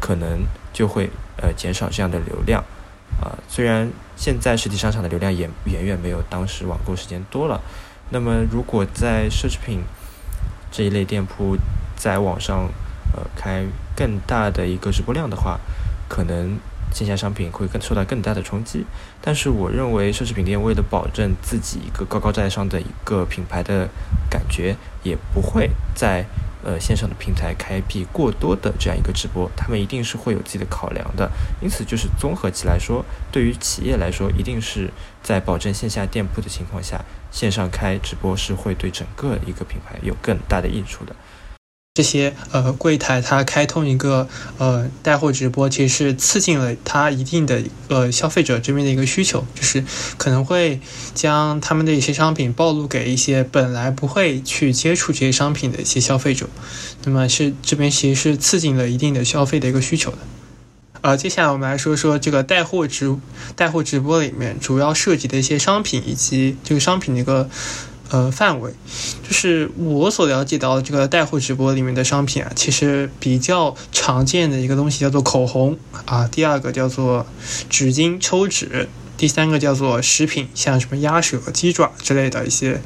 [0.01, 2.65] 可能就会呃减少这样的流量
[3.21, 3.37] 啊。
[3.49, 7.61] 虽然现在实体商场的流量也远远没有当时网购时间多了，
[8.09, 9.83] 那么如果在奢侈品，
[10.71, 11.57] 这一类店铺
[11.97, 12.69] 在网上
[13.15, 13.65] 呃开
[13.97, 15.59] 更大的一个直播量的话，
[16.09, 16.59] 可能
[16.93, 18.85] 线下商品会更受到更大的冲击。
[19.21, 23.89] 但是我认为奢侈品店为了保证自己一个高高在上的一个品牌的
[24.31, 26.25] 感觉，也不会在。
[26.63, 31.31] 呃，线上的平台开辟过多的这样一个直播，他们一定是会有自己的考量的。
[31.63, 34.91] 因此，就是综合起来说，对于企业来说，一定是
[35.23, 41.17] 在保证线下店铺的情况下，线上开直播是会对整个一个品牌有更大的益处的。
[42.01, 49.85] 这些呃柜台，它开通一个呃带货直播，其实是刺激了它一定的呃消费者这边的一个需求，就是
[50.17, 50.81] 可能会
[51.13, 56.49] 将他们的一些商品暴露给一些本来不会去接触这些商品的一些消费者，
[57.05, 60.19] 那么是这边其实是刺激了一定的消费的一个需求的。
[61.03, 63.15] 呃，接下来我们来说说这个带货直
[63.57, 67.51] 带货直播里面主要涉及的一些商品以及这个商品的一个。
[68.11, 68.75] 呃，范围
[69.23, 77.25] 就是我所了解到的这个带货直播里面的商品啊，其实比较常见的一个东西叫做口红啊，第二个叫做
[77.69, 82.83] 纸巾抽纸，第三个叫做食品，像什么鸭舌、鸡爪之类的一些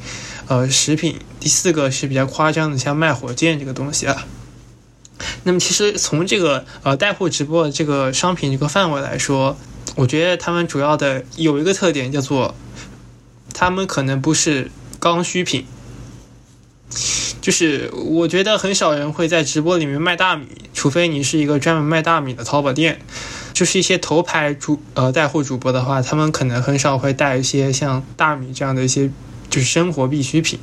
[0.47, 4.27] 呃食品，第四个是比较夸张的，像卖火箭这个东西啊。
[5.45, 9.57] 那么其实从这个呃带货直播的这个商品这个范围来说，
[9.95, 12.53] 我觉得他们主要的有一个特点叫做，
[13.55, 14.69] 他们可能不是。
[15.05, 15.65] 刚需品，
[17.39, 22.99] 就是我觉得很少人会在直播里面卖大米，除非你是一个专门卖大米的淘宝店。
[23.53, 29.11] 就是一些头牌主呃带货主播的话，他们可能很少会带一些像大米这样的一些
[29.51, 30.57] 就是生活必需品。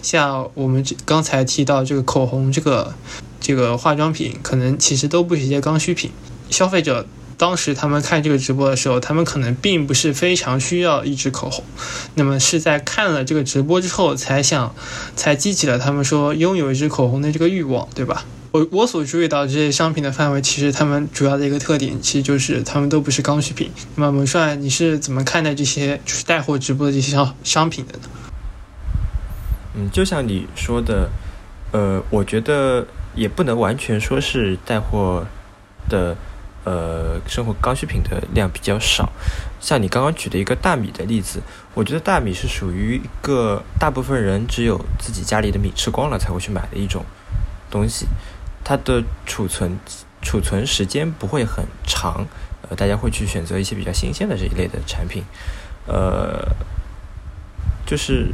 [0.00, 2.94] 像我们刚才提到这个口红，这个
[3.42, 6.10] 这个化妆品，可能其实都不是一些刚需品，
[6.48, 7.06] 消费者。
[7.42, 11.64] 当时他们看这个直播的时候，他们可能并不是非常需要一支口红，
[12.14, 14.72] 那么是在看了这个直播之后，才想，
[15.16, 18.24] 才激起了他们说拥有一支口红的这个欲望，对吧？
[18.52, 23.72] 我我所注意到这些商品的范围，其实他们主要的一个特点，其实就是他们都不是刚需品。
[23.96, 28.04] 那么，文帅，你是怎么看待这些就是带货直播的这些商商品的呢？
[29.74, 31.10] 嗯，就像你说的，
[31.72, 35.26] 呃，我觉得也不能完全说是带货
[35.88, 36.16] 的。
[36.64, 39.10] 呃，生活刚需品的量比较少，
[39.60, 41.40] 像你刚刚举的一个大米的例子，
[41.74, 47.04] 我觉得大米是属于一个大部分人只有自己家里的米吃光了才会去买的一种
[47.68, 48.06] 东西，
[48.62, 49.76] 它的储存
[50.20, 52.24] 储存时间不会很长，
[52.68, 55.24] 呃，大家会去选择一些比较新鲜的这一类的产品，
[55.86, 56.54] 呃，
[57.84, 58.32] 就是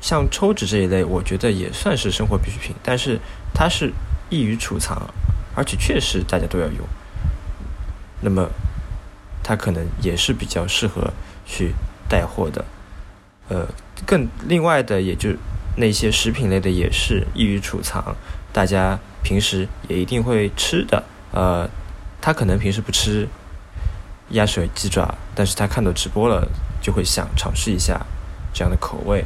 [0.00, 3.20] 像抽纸这一类，我觉得也算是生活必需品，但是
[3.52, 3.92] 它是
[4.30, 5.12] 易于储藏。
[5.52, 6.78] 而且确实大家都要用，
[8.20, 8.48] 那么
[9.42, 11.12] 它可能也是比较适合
[11.44, 11.74] 去
[12.08, 12.64] 带货的，
[13.48, 13.66] 呃，
[14.06, 15.30] 更另外的也就
[15.76, 18.14] 那些食品类的也是易于储藏，
[18.52, 21.68] 大家平时也一定会吃的，呃，
[22.20, 23.28] 他可能平时不吃
[24.30, 26.48] 鸭舌鸡爪，但是他看到直播了
[26.80, 28.00] 就会想尝试一下
[28.54, 29.24] 这样的口味。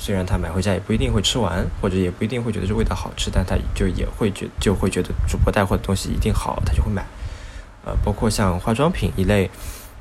[0.00, 7.04] 虽然他买回家也不一定会吃完，或者也不一定会觉得这味道好吃，但他就也会觉就会觉得主播带货的东西一定好，他就会买。
[7.84, 9.50] 呃，包括像化妆品一类，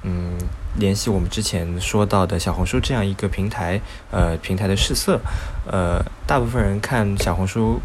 [0.04, 0.38] 嗯，
[0.78, 5.20] 联系我们之前说到的小红书这样一个平台，呃，平台的试色，
[5.66, 7.82] 呃，大部分人看小红书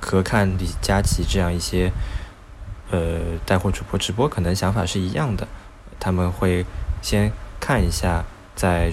[0.00, 1.92] 和看李佳琦这样一些
[2.90, 5.46] 呃带货主播直播，可能想法是一样的，
[6.00, 6.66] 他们会
[7.00, 8.24] 先看一下
[8.56, 8.92] 在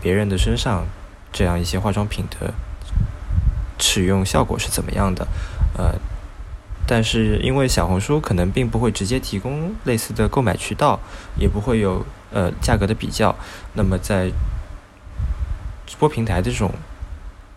[0.00, 0.86] 别人的身上。
[1.34, 2.54] 这样一些化妆品的
[3.80, 5.26] 使用效果是怎么样的？
[5.76, 5.96] 呃，
[6.86, 11.00] 但是因为小红书可能并不会直接提供类似的购买渠道，
[11.36, 13.34] 也不会有呃价格的比较。
[13.72, 14.30] 那么在
[15.88, 16.72] 直播平台的这种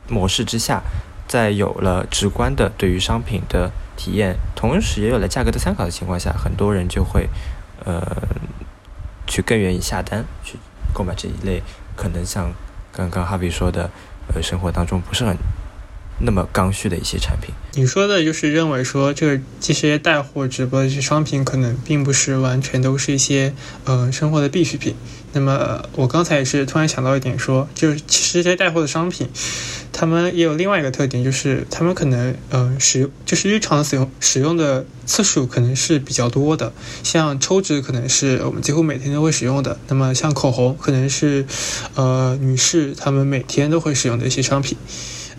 [0.10, 0.82] 模式之下，
[1.28, 7.30] 在有了直观的对于商品的体验，同时也有了价格的参考的情况下，很多人就会
[7.86, 8.02] 呃
[9.28, 10.58] 去更愿意下单去
[10.92, 11.62] 购买这一类
[11.96, 12.52] 可能像。
[12.98, 13.92] 刚刚哈比说的，
[14.34, 15.38] 呃，生活当中不是很
[16.20, 17.54] 那么刚需的一些产品。
[17.76, 23.54] 你说的就是认为说，这这些带货直播的这些商品，可能并不是完全都是一些
[23.86, 24.96] 呃生活的必需品。
[25.34, 29.28] 那么我刚才也是突然想到一点，说就是其实这些带货的商品。
[29.94, 36.72] 他们也有另外一个特点，就是他们可能嗯使用就是日常使用使用的次数可能是比较多的。
[37.02, 41.48] 像抽纸可能是我们几乎每天都会使用的，那么像口红可能是
[41.96, 44.78] 呃女士她们每天都会使用的一些商品。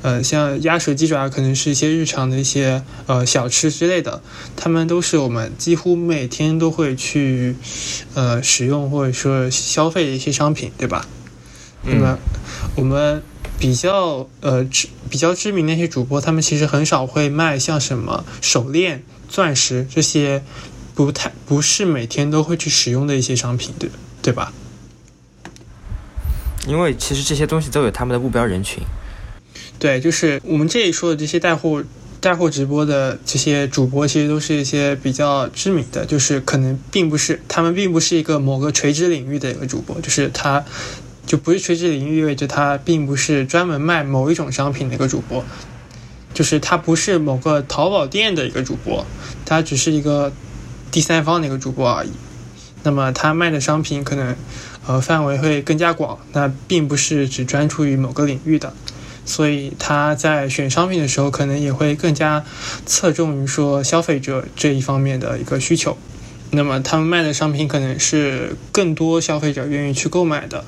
[0.02, 4.22] 呃，像鸭舌鸡爪可能是一些日常的一些呃小吃之类的，
[4.56, 7.56] 他们都是我们几乎每天都会去
[8.14, 11.06] 呃使用或者说消费的一些商品，对吧？
[11.84, 12.18] 那么
[12.76, 13.22] 我们。
[13.60, 20.44] 比较呃知比较知名的那些主播，他们其实很少会卖像什么手链、钻石这些
[20.94, 23.90] 不太不是每天都会去使用的一些商品，对
[24.22, 24.52] 对吧？
[26.68, 28.80] 因为其实这些东西都有他们的目标人群。
[29.78, 31.84] 对，就是我们这里说的这些带货
[32.20, 40.64] 带货直播的这些主播，其实都是一些比较知名的，就是可能并不是他们并不是一个某个垂直领域的一个主播，就是他
[41.24, 45.44] 就不是垂直领域，意味着他并不是专门卖某一种商品的一个主播，
[46.34, 49.06] 就是他不是某个淘宝店的一个主播，
[49.44, 50.32] 他只是一个
[50.90, 52.10] 第三方的一个主播而已。
[52.82, 54.34] 那么他卖的商品可能
[54.88, 58.72] 呃范围会更加广，那并不是只专注于某个领域的。
[59.28, 62.42] 所以他在选商品的时候，可能也会更加
[62.86, 65.98] 侧重于说消费者这一方面的一个需求。
[66.50, 70.64] 那么他们卖的商品可能是更多消费者愿意去购买的，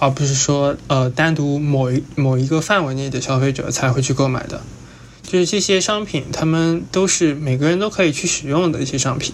[0.00, 4.60] 而不是说呃单独某一某一个范围内的消费者才会去购买的。
[5.22, 9.32] 就是这些商品，他们都是每个人都可以去使用的一些商品。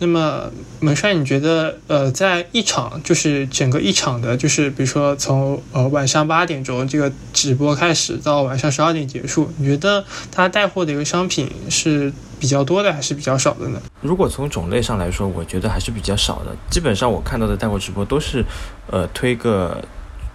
[0.00, 13.80] 那么，门帅，你觉得，呃，在一场就是整个一场的，就是比如说从呃晚上八点钟这个直播开始到晚上十二点结束，你觉得他带货的一个商品是比较多的还是比较少的呢？
[14.00, 16.54] 如果从种类上来说，我觉得还是比较少的。
[16.68, 18.44] 基本上我看到的带货直播都是，
[18.90, 19.80] 呃，推个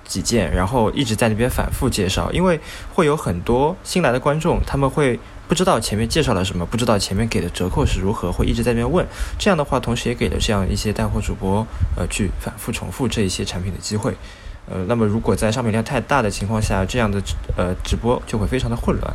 [0.06, 2.60] 几件，然后一直在那边反复介绍，因为
[2.94, 5.20] 会有很多新来的观众，他们会。
[5.50, 9.04] 不知道前面介绍了什么，不知道前面给的折扣是如何，会一直在那边问。
[9.40, 11.66] 这样的话，同时也给了这样一些带货主播，
[11.98, 14.16] 呃，去反复重复这一些产品的机会。
[14.68, 17.20] 呃，那么如果在商品量太大的情况下，这样的
[17.58, 19.12] 呃直播就会非常的混乱。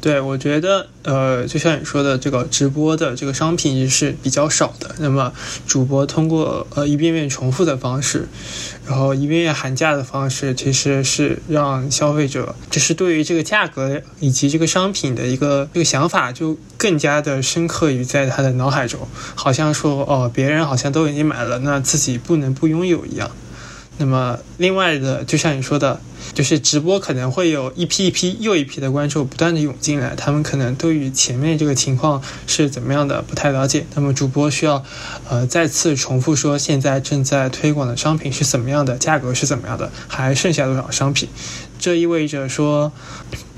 [0.00, 4.94] 对，我觉得，呃，就像你说的，这个直播的这个商品是比较少的。
[4.98, 5.30] 那么，
[5.66, 8.26] 主播通过呃一遍遍重复的方式，
[8.86, 23.30] 然后一遍遍喊价的方式，其实是让消费者，就是对于这个价格以及这个商品的一个这个想法，就更加的深刻于在他的脑海中，好像说，哦，别人好像都已经买了，那自己不能不拥有一样。
[24.00, 26.00] 那么，另外的，就像你说的。
[26.34, 34.84] 就是直播可能会有一批一批又一批的观众不断的涌进来，他们可能对于前面这个情况是怎么样的不太了解，那么主播需要，
[35.28, 41.28] 呃，再次重复说现在正在推广的商品是怎么样的，价格是怎么样的，还剩下多少商品，
[41.78, 42.92] 这意味着说。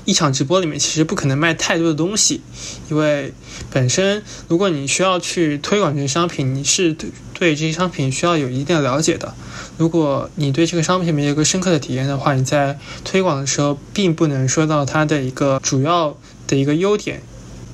[0.05, 2.41] 一场直播里面其实不可能卖太多的东西，
[2.89, 3.33] 因为
[3.71, 9.33] 本身如果你需要去推广这些商品，你是对对这些商品需要有一定的了解的。
[9.77, 16.15] 如果你对这个商品没有一个深刻的体验的话，你在推广的时候并不能说到它的一个主要
[16.47, 17.23] 的一个优点。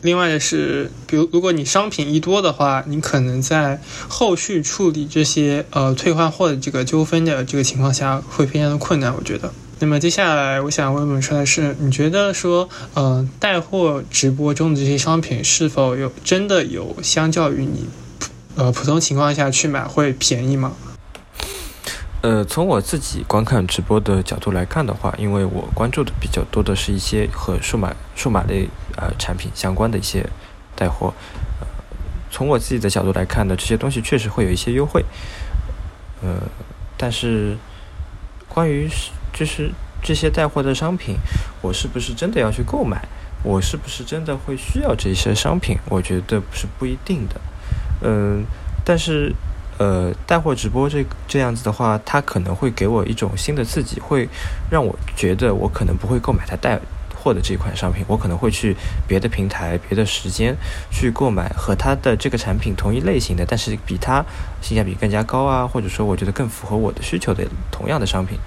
[0.01, 9.51] 另外的是，比如如果你商品一多的话，你可能在后续处理这些呃退换货的这个纠纷的这个情况下会非常的困难，我觉得。
[9.81, 17.87] 那么接下来我想问问出来是，你觉得说，呃，带货直播中的这些商品是否有真的有相较于你，
[18.57, 20.73] 呃，普通情况下去买会便宜吗？
[22.21, 28.67] 呃，从我自己观看直播的角度来看的话，因为我关注的比较多的是一些和数码数码类
[28.97, 30.29] 呃产品相关的一些
[30.75, 31.13] 带货，
[31.61, 31.67] 呃，
[32.29, 35.05] 从我自己的角度来看呢，这些东西确实会有一些优惠，
[36.21, 36.35] 呃，
[36.97, 37.55] 但是
[38.49, 38.89] 关于。
[39.33, 39.71] 就是
[40.01, 41.15] 这些带货的商品，
[41.61, 43.01] 我是不是真的要去购买？
[43.41, 45.77] 我是不是真的会需要这些商品？
[45.87, 47.39] 我觉得是不一定的。
[48.01, 48.43] 嗯，
[48.83, 49.33] 但是，
[49.77, 54.27] 呃，带货直播这这样子的话，它可能会给我一种新的刺激，会
[54.69, 56.77] 让我觉得我可能不会购买它带
[57.15, 58.75] 货的这款商品，我可能会去
[59.07, 60.53] 别的平台、别的时间
[60.91, 64.21] 去购买和它的这个产品同一类型的，但是比它
[64.61, 68.37] 性价比更加高啊，或者说我觉得更符合我的需求的同样的商品。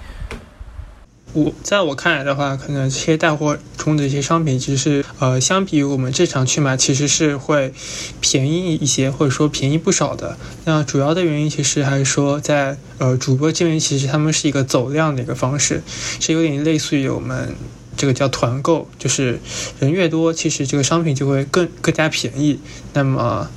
[1.34, 7.72] 我在我看来的话，可能这些带货中的一些商品，其实呃，相比于我们正常去买，其实是会
[8.20, 10.36] 便宜一些，或者说便宜不少的。
[10.66, 15.82] 那主要的原因其实还是说，在呃主播这边，其实他们是一个走量的一个方式，
[16.20, 17.54] 是有点类似于我们
[17.96, 19.40] 这个叫团购，就是
[19.80, 22.58] 人越多，其实这个商品就会更更加便宜。
[22.92, 23.48] 那么。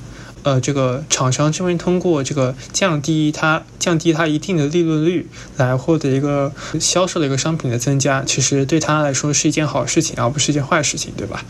[0.46, 5.26] 呃这个厂商这边通过这个降低它降低它一定的利润率，
[5.56, 11.44] 来获得一个销售的一个商品的增加，其实对他来说是一件好事情，而不是一件坏事情，对吧？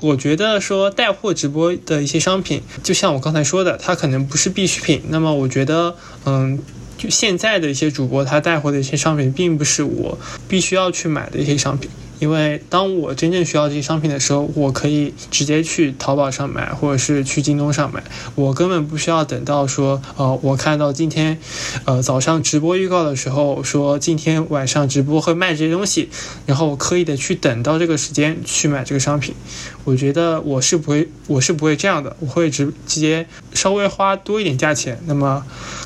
[0.00, 5.02] 我觉得说带货直播的一些商品，就像我刚才说的，它可能不是必需品。
[5.10, 6.58] 那么我觉得，嗯，
[6.98, 10.18] 就现在的一些主播他带货的一些商品，并不是我
[10.48, 11.88] 必须要去买的一些商品。
[12.22, 18.00] 因为当我真正需要这些商品的时候，我可以直接去淘宝上买，或者是去京东上买，
[18.36, 21.36] 我根本不需要等到说，呃，我看到今天，
[21.84, 26.10] 呃，早上直播预告的时候说今天晚上直播会卖这些东西，
[26.46, 29.34] 然后我刻意的去等到这个时间去买这个商品。
[29.82, 35.44] 我觉得我是不会，我是不会这样的，我会直直接稍微花多一点价钱，那么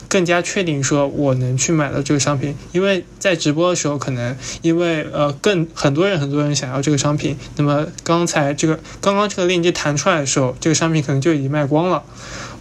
[0.08, 12.04] 更加确定说我能去买到这个商品，因为在直播的时候，可能因为呃更很多人很多人想要这个商品，那么刚才这个刚刚这个链接弹出来的时候，这个商品可能就已经卖光了，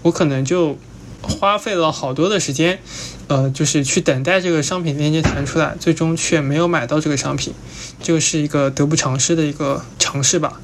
[0.02, 0.78] 我可能就
[1.22, 2.80] 花费了好多的时间，
[3.28, 7.54] 呃，就是去等待这个商品链接弹出来，最终却没有买到这个商品，
[8.02, 10.62] 这个是一个得不偿失的一个尝试吧。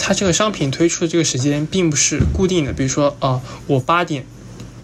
[0.00, 4.24] 它这个商品推出的这个时间并不是固定的，比如说啊，我八点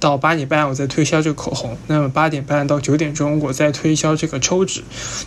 [0.01, 4.83] 到八点半我在推销这个口红，那么八点半到九点钟我在推销这个抽纸，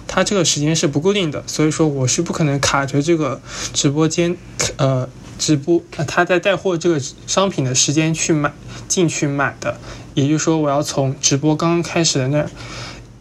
[0.07, 3.41] 它这个时间是不固定的，所以说我是不可能卡着这个
[3.73, 4.37] 直播间，
[4.77, 5.07] 呃，
[5.37, 8.53] 直播他在带货这个商品的时间去买
[8.87, 9.77] 进去买的，
[10.13, 12.45] 也就是说我要从直播刚刚开始的那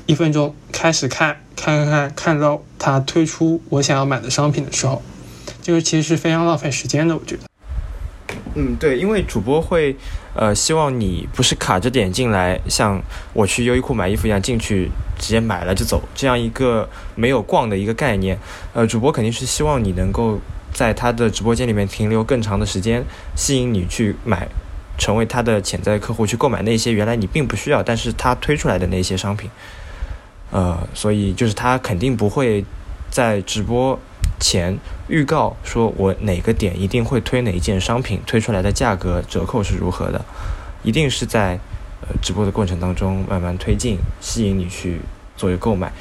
[0.07, 5.03] 一分钟开始看，看看看看到他推出我想要买的商品的时候。
[5.63, 7.50] 这个其实是非常浪费时间的，我觉得。
[8.55, 9.95] 嗯，对，因为主播会，
[10.35, 13.01] 呃，希望你不是卡着点进来，像
[13.33, 18.39] 我去优衣库买衣服一样进去直接买了就走，这样一个没有逛的一个概念。
[18.73, 20.39] 呃，主播肯定是希望你能够
[20.73, 23.05] 在他的直播间里面停留更长的时间，
[23.37, 24.49] 吸引你去买，
[24.99, 29.49] 成为他的潜在客户，去购买那些原来你并不需要，但是他推出来的那些商品。
[30.51, 32.65] 呃，所以就是他肯定不会
[33.11, 33.99] 在直播。
[34.41, 40.25] 前预告说，我哪个点一定会推哪一件商品，推出来的价格折扣是如何的，
[40.83, 41.61] 一定是在
[42.01, 45.03] 呃直播的过程当中慢慢推进，吸引你去
[45.37, 45.93] 作为购买。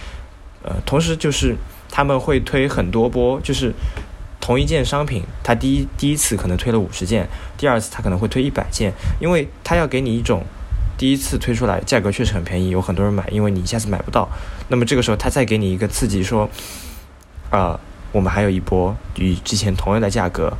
[0.63, 1.55] 呃，同时就是
[1.91, 3.73] 他们会推很多波，就是
[4.39, 7.27] 同一件商品，他第一第一次可能推了五十件，
[7.57, 10.43] 第二次他可能会推一百件，因为他要给你一种
[10.97, 14.29] 第一次推出来价格确实很便宜，有很多人买，因为你一下子买不到，
[14.69, 16.49] 那么这个时候他再给你一个刺激，说
[17.49, 17.77] 啊。
[18.11, 20.51] 我们还有一波与之前同样的价格，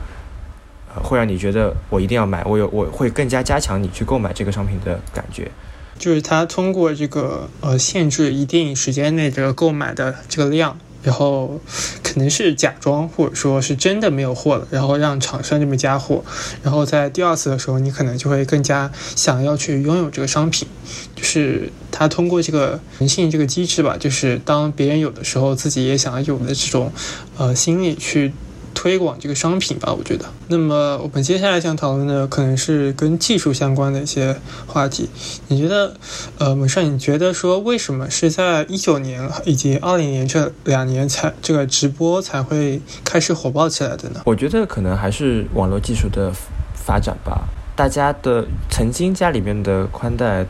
[0.93, 5.49] 呃，会让你觉得我一定要买，我有我会更加加强你去购买这个商品的感觉。
[5.97, 10.77] 就是它通过这个呃限制一定时间内这个购买的这个量。
[11.01, 11.59] 然后
[12.03, 16.23] 可能是假装，或者说是真的没有货了，然后让厂商这边加货，
[16.63, 20.67] 然后在第二次的时候，你可能就会更加想要去拥有这个商品，
[21.15, 26.91] 就是他通过这个人性这个机制吧，就是当别人有的时候，自己也想要有的这种
[27.37, 28.33] 呃心理去。
[28.79, 30.23] 推广这个商品吧，我觉得。
[30.47, 34.33] 那么我们接下来想讨论的可能是跟技术相关的一些
[34.67, 35.09] 话题。
[35.49, 35.93] 你觉得，
[36.37, 44.21] 呃，文胜，你觉得说为什么是在一九年以及二零年这两年才这个直播才会开始火爆起来的呢？
[44.23, 46.31] 我觉得可能还是网络技术的
[46.73, 47.49] 发展吧。
[47.75, 50.45] 大家的曾经家里面的宽带，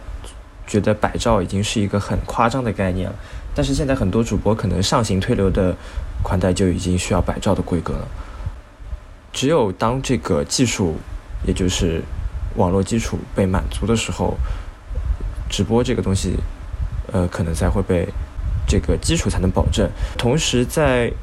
[0.67, 3.15] 觉得百兆已经是一个很夸张的概念了，
[3.55, 5.75] 但是现在很多主播可能上行推流的。
[6.23, 8.07] 宽带就已经需要百兆的规格了。
[9.31, 10.95] 只有当这个技术，
[11.45, 12.01] 也就是
[12.55, 14.35] 网络基础被满足的时候，
[15.49, 16.35] 直播这个东西，
[17.13, 18.09] 呃，可能才会被
[18.67, 19.87] 这个基础才能保证。
[20.17, 21.13] 同时，在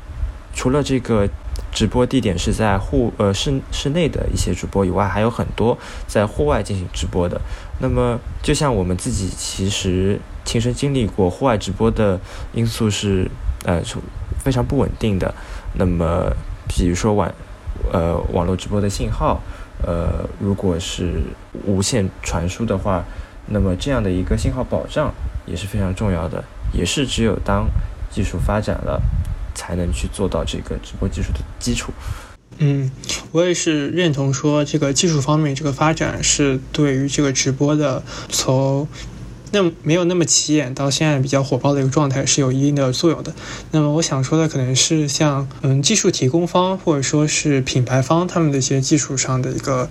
[0.55, 1.29] 除了这个
[1.73, 5.77] 直播地点是在户呃室室内的一些主播以外，还有很多
[6.07, 7.41] 在户外进行直播的。
[7.81, 12.21] 那么，就像我们自己其实亲身经历过户外直播的
[12.55, 13.29] 因素是，
[13.65, 13.83] 呃。
[14.47, 15.35] 非常不稳定的，
[15.75, 16.33] 那么
[16.69, 17.29] 比如说网，
[17.93, 19.41] 呃，网络直播的信号，
[19.85, 21.21] 呃，如果是
[21.65, 23.05] 无线传输的话，
[23.47, 25.13] 那么这样的一个信号保障
[25.47, 27.67] 也是非常重要的，也是只有当
[28.09, 29.03] 技术发展了，
[29.53, 31.93] 才能去做到这个直播技术的基础。
[32.59, 32.89] 嗯，
[33.33, 38.87] 我也是认同说，这个技术方面这个发展是对于这个直播的从。
[39.53, 43.33] 那没有那么起眼，到现在比较火爆的一个状态是有一定的作用的。
[43.71, 49.89] 那么我想说的可能是像嗯技术提供方或者说是品牌方他们的一些技术上的一个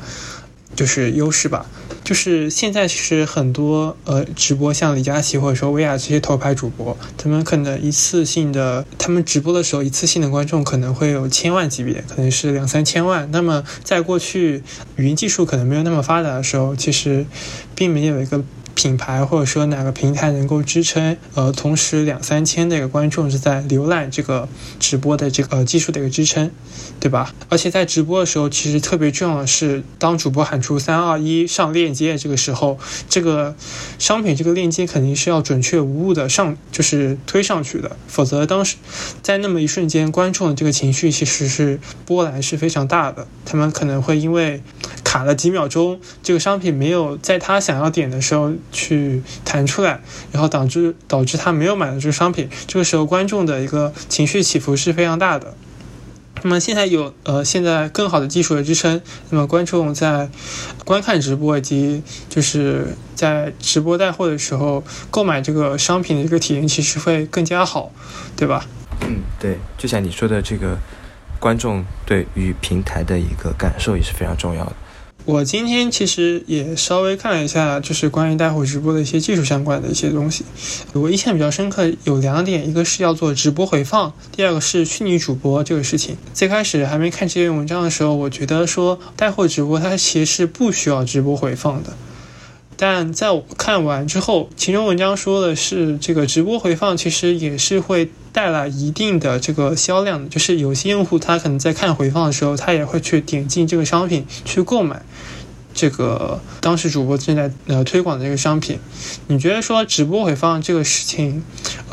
[0.76, 1.66] 就是优势吧。
[2.04, 13.28] 就是现在其实很多呃直播像李佳琦或者说薇娅这些头牌主播，他们可能一次性的他们直播的时候一次性的观众可能会有千万级别，可能是两三千万。
[13.32, 14.62] 那么在过去
[14.98, 17.26] 语音技术可能没有那么发达的时候，其实
[17.74, 18.44] 并没有一个。
[18.76, 24.48] 品牌或者说哪个平台能够支撑呃同时两三千的一个观众是在浏览这个
[24.80, 26.52] 直播的这个技术的一个支撑，
[27.00, 27.34] 对吧？
[27.50, 32.78] 而且在直播的时候，其实特别重要的是，当主播喊出三二一上链接这个时候，
[33.10, 33.56] 这个
[33.98, 38.76] 商品这个链接肯定是要准确无误的上，就是推上去的，否则当时
[39.24, 44.62] 在那么一瞬间，观众的这个情绪其实是波澜是非常大的，他们可能会因为
[45.04, 48.52] 卡了几秒钟，这个商品没有在他想要点的时候。
[48.72, 50.02] 去弹出来，
[50.32, 55.56] 然后导致导致他没有买的这个商品，这个时候观众的一个情绪起伏是非常大的。
[56.44, 59.02] 那么现在有呃现在更好的技术的支撑，
[59.32, 60.30] 那么观众在
[60.84, 67.92] 观看直播以及就是在直播带货的时候购买这个商品的这个体验其实会更加好，
[68.36, 68.68] 对吧？
[69.02, 70.78] 嗯，对，就像你说的，这个
[71.40, 74.76] 观众对于平台的一个感受也是非常重要的。
[75.26, 80.46] 我今天其实也稍微看了一下，就是关于带货直播的一些技术相关的一些东西。
[80.94, 86.16] 我印象比较深刻有两点，一个是要做直播回放，第二个是虚拟主播这个事情。
[86.32, 91.94] 最开始还没看这篇文章的时候，我觉得说带货直播它其实是不需要直播回放的。
[92.78, 98.12] 但在我看完之后，其中文章说的是这个直播回放其实也是会。
[98.36, 105.02] 带来一定的这个销量，就是有些用户他可能在看回放的时候，他也会去点进这个商品去购买
[105.74, 108.78] 这个当时主播正在呃推广的这个商品。
[109.28, 111.42] 你觉得说直播回放这个事情，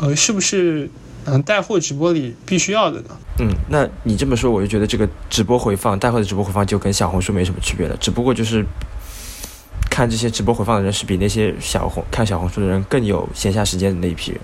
[0.01, 0.91] 呃，是不是
[1.23, 3.17] 嗯带货直播里必须要的呢？
[3.39, 8.65] 嗯，那你这么说，我就觉得这个直播回放带货的直播回放就跟小红书没什么区别了，只不过就是
[9.89, 14.41] 看这些直播回放的人是比那些小红看小红书的人更有闲暇时间的那一批人。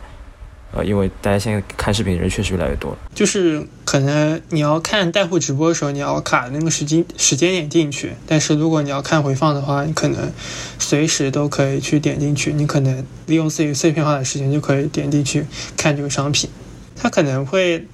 [0.72, 10.32] 呃，因为大家现在看视频的人确实越来越多了，就是可能你要看带货直播的时候，你要卡那个时间时间点进去，但是如果你要看回放的话，你可能
[10.78, 15.44] 随时都可以去点进去，你可能利用自己碎片化的时间就可以点进去
[15.76, 16.48] 看这个商品，
[16.96, 17.88] 它可能会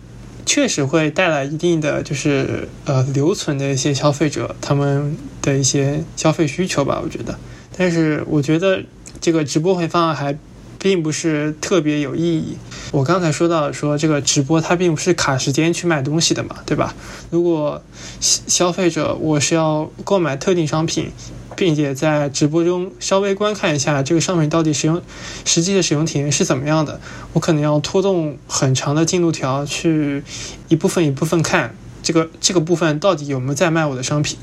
[0.45, 7.39] 确实会带来一定的就是呃留存的一些消费者他们的一些消费需求吧，我觉得，
[7.77, 8.83] 但是我觉得
[9.21, 10.37] 这个直播回放还。
[10.79, 12.57] 并不是特别有意义。
[12.91, 16.93] 我刚才说到说这个直播，它并不是卡时间去卖东西的嘛，对吧？
[17.29, 17.81] 如果
[18.19, 21.11] 消费者我是要购买特定商品，
[21.55, 25.01] 并且在直播中稍微观看一下这个商品到底使用
[25.43, 26.99] 实际的使用体验是怎么样的，
[27.33, 30.23] 我可能要拖动很长的进度条去
[30.67, 34.37] 一部分一部分看这个这个部分到底有没有在卖我的商品。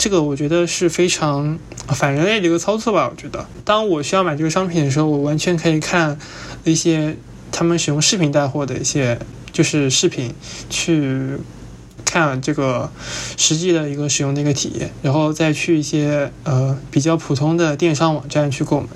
[0.00, 3.10] 这个我觉得是非常反人类的一个操作吧。
[3.14, 6.18] 我觉得，当我需要买这个商品的时候，我完全可以看
[6.64, 7.18] 一些
[7.52, 9.18] 他们使用视频带货的一些
[9.52, 10.32] 就是视频，
[10.70, 11.36] 去
[12.02, 12.90] 看这个
[13.36, 18.86] 实际的一个使用的一个体验，然后再去一些呃比较普通的电商网站去购买，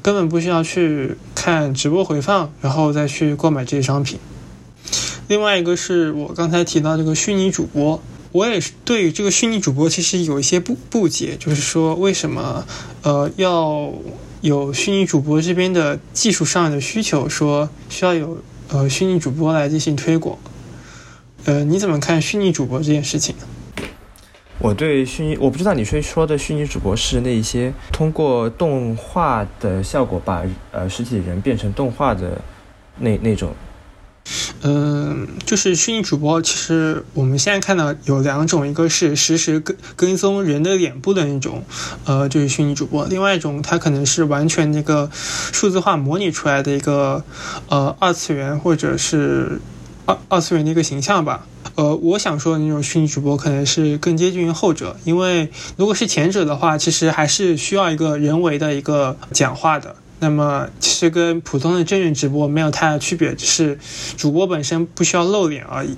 [0.00, 4.18] 根本不需要去看直播回放，然后再去购买这些商品。
[5.26, 8.00] 另外一个是我刚才提到这个虚拟主播。
[8.32, 12.66] 我也是对这个虚拟主播其实有一些不不解，就是说为什么
[13.02, 13.90] 呃要
[14.42, 20.38] 有虚拟主播这边的技术上的需求，说需要有呃虚拟主播来进行推广？
[21.44, 23.34] 呃，你怎么看虚拟主播这件事情？
[24.58, 32.40] 我对虚拟，我不知道你说说的虚拟主播是那一些通过动画的效果把呃实体人变成动画的
[32.98, 33.54] 那那种。
[34.62, 41.64] 嗯，就是虚拟主播，其实我们现在看到有两种，一个是实时跟跟踪人的脸部的那种，
[42.04, 47.24] 呃，就是虚拟主播；另外一种，它可能是完全那个数字化模拟出来的一个，
[47.68, 49.60] 呃，二次元或者是
[50.06, 51.46] 二二次元的一个形象吧。
[51.74, 59.94] 呃，我想说的那种虚拟主播可能是更接近于后者，因为如果是前者的话，其实还是需要一个人为的一个讲话的。
[60.20, 63.78] 那么其实跟普通的真人直播没有太大区别，只是
[64.16, 65.96] 主播本身不需要露脸而已。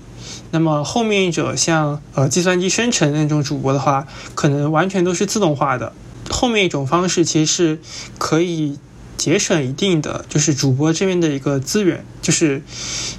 [0.51, 5.93] 那么后面一者像呃计算机生成那种主播的话，可能完全都是自动化的。
[6.29, 7.79] 后面一种方式其实是
[8.19, 8.79] 可以
[9.17, 12.05] 节省一定的，就是主播这边的一个资源。
[12.21, 12.63] 就是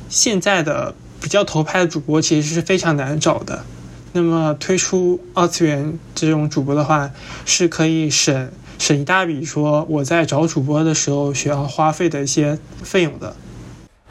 [0.08, 3.66] 现在的比较头牌的主播其实是非常难找的。
[4.14, 7.10] 那么推出二次元这种主播的话，
[7.46, 8.52] 是可以省。
[8.82, 13.36] 省一大笔，说我在找主播的时候需要花费的一些费用的。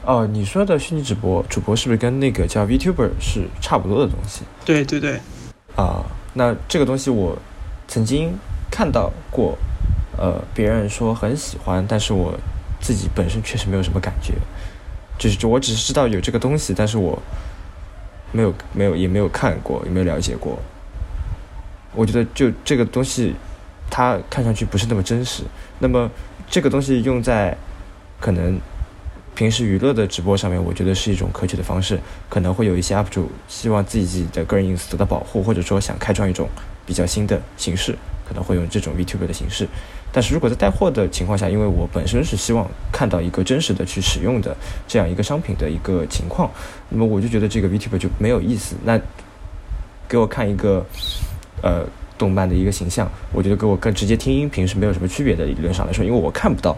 [0.05, 4.43] 哦，你说的虚拟直播主播是不是跟那个叫 VTuber 是差不多的东西？
[4.63, 5.19] 对对对。
[5.75, 6.01] 啊，
[6.35, 7.37] 那这个东西我
[7.85, 8.33] 曾经
[8.71, 9.57] 看到过，
[10.17, 12.33] 呃，别人说很喜欢，但是我
[12.79, 14.35] 自己本身确实没有什么感觉，
[15.19, 17.21] 就是就我只是知道有这个东西，但是我
[18.31, 20.57] 没有没有也没有看过，也没有了解过。
[21.93, 23.35] 我觉得就这个东西。
[23.91, 25.43] 它看上去不是那么真实。
[25.77, 26.09] 那么
[26.49, 27.55] 这个东西用在
[28.19, 28.59] 可能
[29.35, 31.99] 平时娱乐的直播上面，我觉得是一种可取的方式。
[32.29, 36.49] 可能会有一些 UP 主希望自己的个人隐私得到保护，或者说想开创一种
[36.85, 37.95] 比较新的形式，
[38.27, 39.67] 可能会用这种 VTuber 的形式。
[40.13, 46.51] 但是如果在带货的情况下，因为我本身是希望看到一个真实的去使用的这样一个商品的一个情况，
[46.89, 48.75] 那么我就觉得这个 VTuber 就没有意思。
[48.83, 48.99] 那
[50.09, 50.85] 给我看一个
[51.61, 51.85] 呃
[52.21, 55.43] 动漫的一个形象，我觉得跟我更直接听音频是没有什么区别的。
[55.45, 56.77] 理论上来说，因为我看不到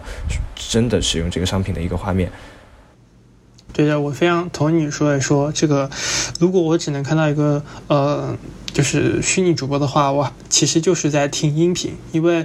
[0.56, 2.32] 真的使用这个商品的一个画面。
[3.74, 5.90] 对的，我非常同意你说的，说这个
[6.40, 8.34] 如果我只能看到一个呃。
[8.74, 12.44] 就是虚拟主播的话，我其实就是在听音频，因为，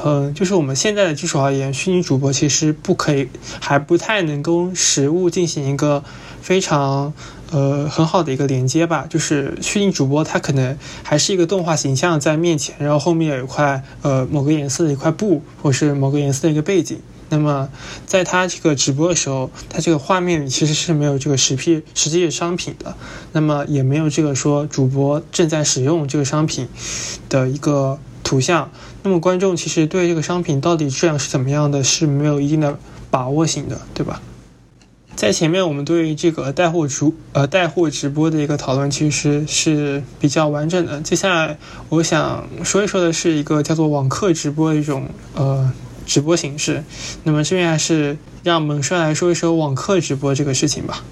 [0.00, 3.28] 呃，就是我们现在的技术而言，虚拟主播其实不可以，
[3.60, 6.04] 还不太能跟实物进行一个
[6.46, 7.12] 非常
[7.50, 9.04] 呃很好的一个连接吧。
[9.10, 17.00] 就是虚拟主播他可能还是一个动画形象在面前，然后后面有一块呃某个颜色的一块布，或是某个颜色的一个背景。
[17.28, 17.68] 那么，
[18.06, 22.94] 在他这个直播的时候，他这个画面里其实是没有这个实品实际的商品的，
[23.32, 26.68] 那么也没有这个说主播正在使用这个商品
[27.28, 28.70] 的一个图像，
[29.02, 32.78] 那么观众其实对这个商品到底质量是怎么样的，是没有一定的
[33.10, 34.22] 把握性的，对吧？
[35.16, 41.58] 在前面我们对这个带货主呃带货直播的一个讨论其实是比较完整的，接下来
[41.88, 45.72] 我想说一说的是一个叫做网课直播的一种呃。
[46.06, 46.84] 直播形式，
[47.24, 51.02] 那么这边还是让猛帅来说一说网课直播这个事情吧。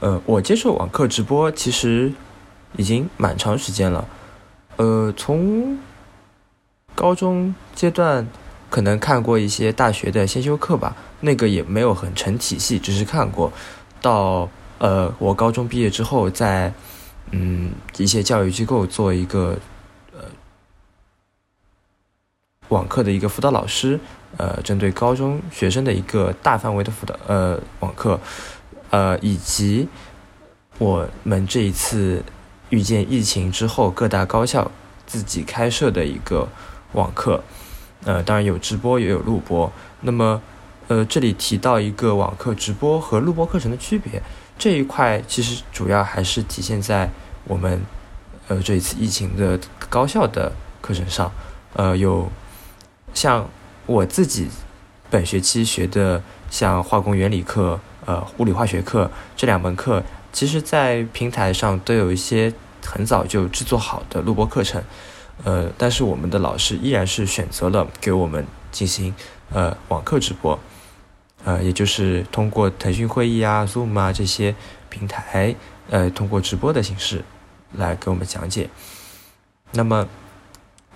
[0.00, 2.10] 呃，我接触网课直播其实
[2.78, 4.08] 已经蛮长时间了。
[4.78, 5.76] 呃，从
[6.94, 8.26] 高中阶段
[8.74, 13.52] 可能看过一些大学的先修课吧，那个也没有很成体系，只是看过。
[14.02, 16.74] 到呃，我高中毕业之后，在
[17.30, 19.56] 嗯一些教育机构做一个
[20.12, 20.22] 呃。
[22.70, 24.00] 网课的一个辅导老师，
[24.38, 28.18] 呃，针对高中学生的一个大范围的辅导，呃，网课，
[28.90, 29.86] 呃，以及
[30.78, 32.24] 我们这一次
[32.70, 34.68] 遇见疫情之后，各大高校
[35.06, 36.48] 自己开设的一个
[36.94, 37.44] 网课，
[38.04, 39.70] 呃，当然有直播也有录播。
[40.00, 40.40] 那么，
[40.88, 44.22] 呃，这里提到一个网课直播和录播课程的区别，
[44.58, 47.10] 这一块其实主要还是体现在
[47.44, 47.80] 我们，
[48.48, 51.32] 呃，这一次疫情的高校的课程上，
[51.74, 52.28] 呃，有。
[53.14, 53.48] 像
[53.86, 54.48] 我自己
[55.08, 60.02] 本学期学的，像化工原理课、呃物理化学课这两门课，
[60.32, 62.52] 其实在平台上都有一些
[62.84, 64.82] 很早就制作好的录播课程，
[65.42, 69.14] 呃，但是我们的老师依然是选择了给我们进行
[69.50, 70.58] 呃网课直播，
[71.44, 74.54] 呃，也就是通过腾讯会议啊、Zoom 啊这些
[74.88, 75.54] 平台，
[75.90, 77.24] 呃，通过直播的形式
[77.72, 78.70] 来给我们讲解。
[79.72, 80.06] 那么。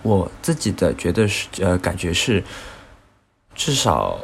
[0.01, 2.41] 我自己的觉得是，呃，感觉是，
[3.53, 4.17] 至少，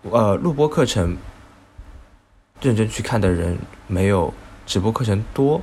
[0.00, 1.18] 呃，录播课程
[2.62, 4.32] 认真去看的人没有
[4.64, 5.60] 直播课程多，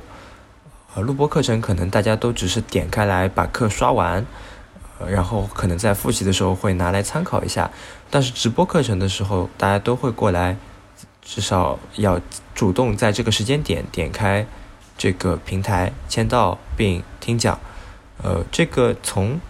[0.94, 4.26] 呃，录播课程可能大家都只是点开来把课刷完，
[4.98, 7.70] 呃，然后可能在复习的时候会拿来参考一下，
[8.10, 10.58] 但是直播课程的时候，大家都会过来，
[11.22, 12.20] 至少要
[12.54, 14.46] 主动在这个时间点点开
[14.98, 17.58] 这个平台签到并听讲。
[18.22, 19.40] 呃，这个从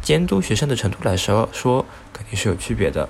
[0.00, 3.08] 监督学生的程度来说，说肯定是有区别的。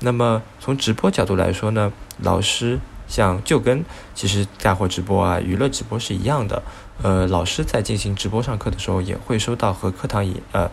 [0.00, 3.84] 那么从直播角度来说呢，老师像就跟
[4.14, 6.62] 其实带货直播啊、娱乐直播是一样的。
[7.02, 10.70] 呃，老师在进行直播上课的时候，也会收到和课堂也呃，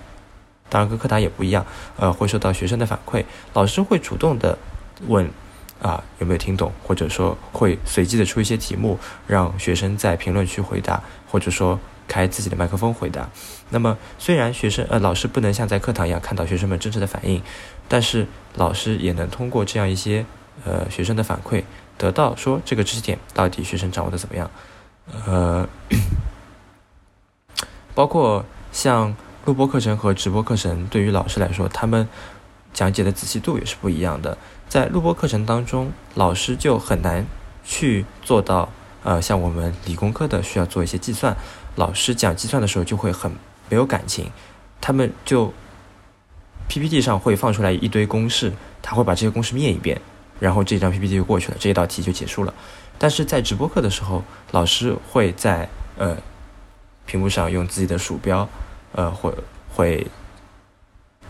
[0.70, 1.66] 当然跟课堂也不一样，
[1.98, 3.24] 呃，会收到学生的反馈。
[3.54, 4.58] 老师会主动的
[5.08, 5.30] 问
[5.82, 11.80] 啊有没有听懂，或者说会随机的出一些题目，让学生在评论区回答，或者说。
[12.06, 13.30] 开自己的麦克风回答。
[13.70, 17.42] 那么，虽然学生呃老师不能像在课堂一样看到学生们真实的反应，
[17.88, 20.26] 但是老师也能通过这样一些
[20.66, 21.64] 呃学生的反馈，
[21.98, 24.50] 得到说这个知识点到底学生掌握的怎么样。
[25.26, 25.68] 呃，
[27.94, 29.16] 包括像
[29.46, 32.08] 录播课程和直播课程，对于老师来说，他们
[32.74, 34.38] 讲解的仔细度也是不一样的。
[34.70, 37.26] 在录播课程当中，老师就很难
[37.64, 38.70] 去做到
[39.04, 41.36] 呃像我们理工科的需要做一些计算。
[41.76, 43.32] 老师讲计算的时候就会很
[43.70, 44.32] 没有感情，
[44.80, 45.54] 他们就
[46.70, 50.00] PPT 上会放出来一堆公式，他会把这些公式念一遍，
[50.44, 52.54] 然后这张 PPT 就过去了，这一道题就结束了。
[53.00, 54.22] 但是在直播课的时候，
[54.52, 56.18] 老师会在呃
[57.06, 58.50] 屏幕上用自己的鼠标，
[58.92, 59.34] 呃会
[59.74, 60.06] 会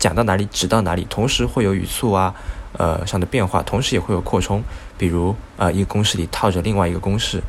[0.00, 2.34] 讲到哪里指到哪里，同时会有语速啊
[2.72, 4.60] 呃上的变化，同时也会有扩充，
[4.98, 7.40] 比如啊一个公式里套着另外一个公式。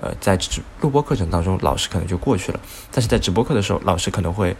[0.00, 2.58] 呃，在直录播课程当中，老师可能就过去了；
[2.90, 4.56] 但是在直播课的时候，老师可能会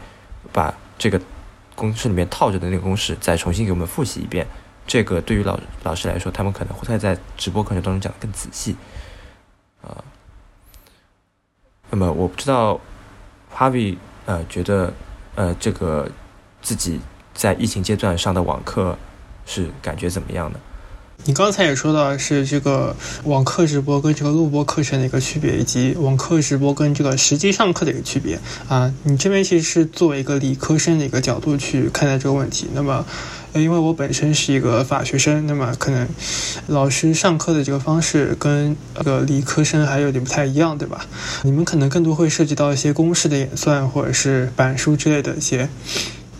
[0.53, 1.21] 把这个
[1.75, 4.47] 公式里面套着的那个公式再重新给我们复习一遍。
[4.87, 8.77] 这个对于老老师来说，他们可能会在直播课程当中讲的更仔细
[9.83, 10.05] 啊。
[11.91, 12.81] 那么我不知道
[13.51, 14.93] 哈维呃觉得
[15.35, 16.11] 呃这个
[16.61, 17.01] 自己
[17.35, 18.97] 在疫情阶段上的网课
[19.47, 20.59] 是感觉怎么样呢？
[21.25, 28.93] 你刚才也说到是这个网课直播跟这个录播课程的一个区别，以及网课直播跟这个实际上课的一个区别啊。
[29.05, 32.67] 你这边其实是作为一个理科生的一个角度去看待这个问题。
[32.75, 33.07] 那么，
[33.55, 36.09] 因为我本身是一个法学生，那么可能
[36.67, 41.07] 老师上课的这个方式跟那个理科生还有点不太一样，对吧？
[41.45, 45.69] 你们可能更多会涉及到一些公式的演算，或者是板书之类的一些。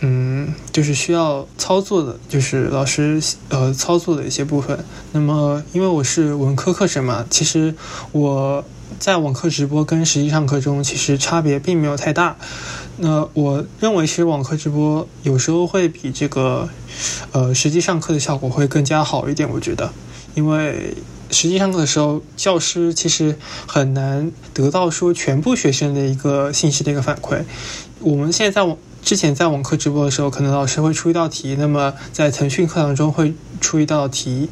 [0.05, 4.83] 嗯，就是需要操作的，就是老师呃操作的一些部分。
[5.13, 7.73] 那么，因为我是文科课程嘛，其实
[8.11, 8.65] 我
[8.99, 12.35] 在网课直播跟实际上课中其实差别并没有太大。
[12.97, 16.67] 那我认为，其实网课直播有时候会比这个
[17.31, 19.49] 呃实际上课的效果会更加好一点。
[19.49, 19.93] 我觉得，
[20.35, 20.97] 因为
[21.31, 27.43] 实际上课的时候，教师其实很难得到说全部学生的一个信息的一个反馈。
[28.01, 28.77] 我们现在在网。
[29.03, 34.49] 之前在网课直播的时候，可能老师会出一道题，那么在腾讯课堂中会出一道题。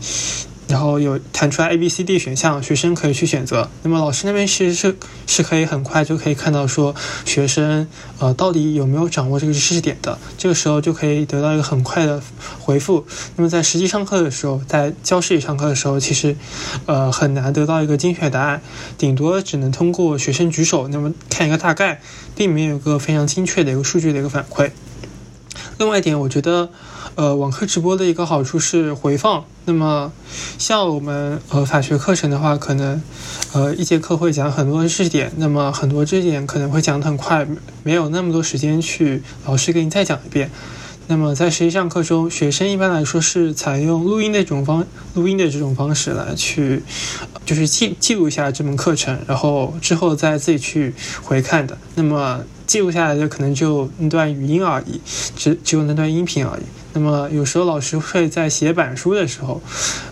[0.71, 3.69] 然后有弹出来 A、B、C、D 选项，学生可以去选择。
[3.83, 4.95] 那么老师那边其实是
[5.27, 6.95] 是可以很快就可以看到说
[7.25, 7.85] 学生
[8.19, 12.23] 呃到底有没有掌握这个知识点的，这个时候就可以得到一个很快的
[12.57, 13.05] 回复。
[13.35, 16.37] 那么在实际上课的时候，在教室里上课的时候，其实
[16.85, 18.61] 呃很难得到一个精确答案，
[18.97, 21.99] 顶多只能通过学生举手，那么看一个大概，
[22.33, 24.71] 并没有一个非常精确的一个数据的一个反馈。
[25.77, 26.69] 另外一点，我觉得。
[27.21, 29.45] 呃，网课直播的一个好处是回放。
[29.65, 30.11] 那么，
[30.57, 32.99] 像我们呃法学课程的话，可能
[33.53, 37.47] 呃一节课会讲很多知识点，那么很多知识点可能会讲得很快，
[37.83, 40.49] 没有那么多时间去老师给你再讲一遍。
[41.05, 46.81] 那么在实际上课中，学生一般来说是采用录音的这种方录音的这种方式来去，
[47.45, 51.77] 就是记记录一下这门课程，然后之后再自己去回看的。
[51.93, 54.99] 那么记录下来的可能就那段语音而已，
[55.35, 56.63] 只只有那段音频而已。
[56.93, 59.61] 那么有时候老师会在写板书的时候，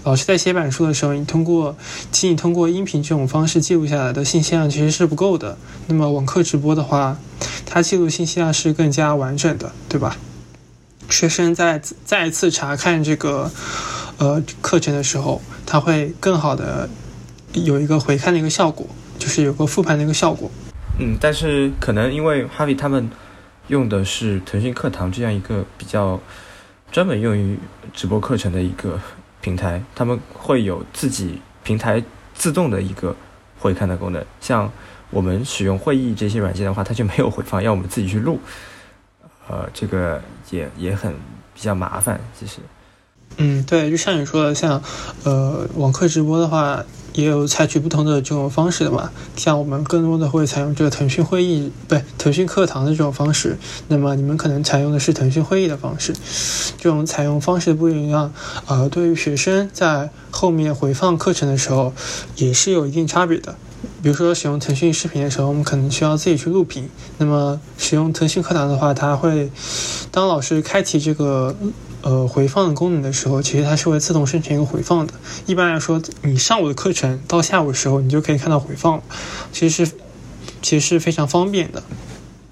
[0.06, 1.76] 老师在写板书的时候，你通过
[2.10, 5.58] 仅仅通过音频这种方式记录下来的信息量其实是不够的。
[5.88, 7.18] 那么网课直播的话，
[7.66, 10.16] 它记录信息量是更加完整的，对吧？
[11.10, 13.52] 学生在再次查看这个
[14.18, 16.90] 呃课程的时候，他会更好的
[17.52, 20.50] 有一个回看的一个效果，就是有个复盘的一个效果。
[20.98, 23.10] 嗯，但是可能因为哈维他们
[23.68, 26.18] 用的是腾讯课堂这样一个比较。
[26.92, 27.58] 专门用于
[27.94, 29.00] 直播课程的一个
[29.42, 33.16] 平台，他们会有自己平台自动的一个
[33.60, 34.26] 回看的功能。
[34.42, 34.72] 像
[35.10, 38.40] 我们使用会议这些软件的话，它就没有回放，要我们自己去录。
[39.48, 40.22] 呃，这个
[40.52, 41.14] 也也很
[41.54, 42.60] 比较麻烦，其实。
[43.40, 44.82] 嗯，对，就像你说的，像
[45.24, 46.86] 呃网课直播的话。
[47.14, 53.58] 也有采取不同的这种方式的嘛，像我们更多的会采用这个腾讯会议，不对，腾讯课堂的这种方式。
[53.88, 56.14] 那么你们可能采用的是腾讯会议的方式，
[56.78, 58.32] 这种采用方式不一样，
[58.68, 61.92] 呃，对于学生在后面回放课程的时候
[62.36, 63.56] 也是有一定差别的。
[64.04, 66.88] 比如说使用腾讯视频的时候，我们可能需要自己去录屏。
[67.18, 69.52] 那么使用腾讯课堂的话，它会
[70.12, 71.56] 当老师开启这个。
[72.02, 75.14] 呃，回放的功能的时候，其实它是会自动生成一个回放的。
[75.46, 79.02] 一般来说，你上午的课程到下午的时候，你就可以看到回放，
[79.52, 79.92] 其实是
[80.62, 81.84] 其实是非常方便的。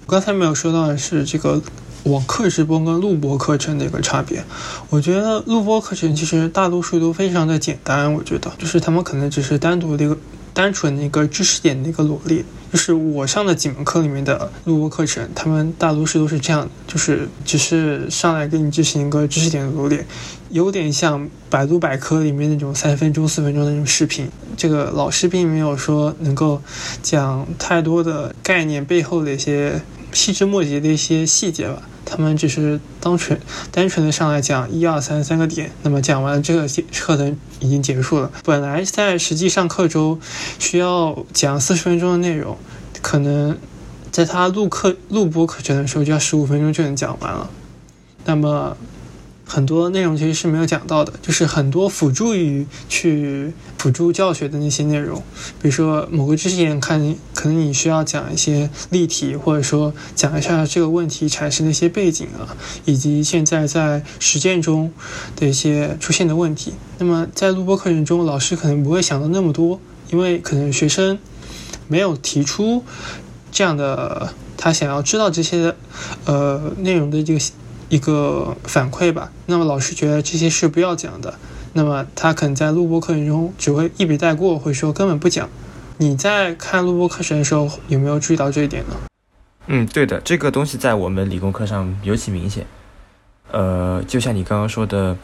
[0.06, 1.60] 刚才没有说到的是这个
[2.04, 4.44] 网课直播跟录播课程的一个差别。
[4.90, 10.16] 我觉得录播课程其实大多数都非常的简单，我觉得就是他们可能只是单独的一个
[10.58, 12.44] 单纯的一个知识点的一个罗列。
[12.72, 20.04] 就是我上的几门课里面的录播课程，他们大多数都是这样，就是只是上来给你进行一个知识点的罗列，
[20.50, 24.28] 有点像百度百科里面那种三分钟、四分钟的那种视频。
[24.56, 26.60] 这个老师并没有说能够
[27.00, 29.80] 讲太多的概念背后的一些
[30.18, 31.80] 细枝末节的一些细节吧。
[32.04, 33.38] 他们只是单纯
[33.70, 38.30] 单纯的上来讲一二三三个点，那么讲完这个课程已经结束了。
[38.44, 40.18] 本来在实际上课中
[40.58, 42.56] 需要讲四十分钟的内容，
[43.00, 43.56] 可能
[44.10, 47.48] 在他录课录播课程的时候就要十五分钟就能讲完了。
[48.24, 48.76] 那么。
[49.48, 55.22] 很多内容其实是没有讲到的，就是很多辅助于去辅助教学的那些内容，
[55.62, 64.92] 比如说某个知识点，看可能你需要讲一些例题，或者说讲一下这个问题产生的一些背景啊，以及现在在实践中
[65.34, 66.74] 的一些出现的问题。
[66.98, 69.80] 那么在录播课程中，老师可能不会想到那么多，
[70.10, 71.18] 因为可能学生
[71.86, 72.84] 没有提出
[73.50, 75.74] 这样的他想要知道这些
[76.26, 77.40] 呃内容的这个
[77.88, 79.30] 一个反馈吧。
[79.46, 81.38] 那么老师觉得这些是不要讲的，
[81.72, 85.48] 那么他可能在录播课程中只会一笔带过，或者说根本不讲。
[85.98, 88.94] 你在看录播课程的时候有没有注意到这一点呢？
[89.66, 92.64] 嗯，对的，这个东西在我们理工课上尤其明显。
[93.50, 95.16] 呃，就像你刚刚说的，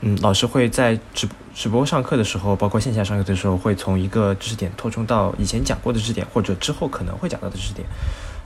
[0.00, 7.86] 嗯，老师会在直直播上课的时候，包括线下上课的时候，会从一个知识点扩充到以前讲过的知识点，或者之后可能会讲到的知识点。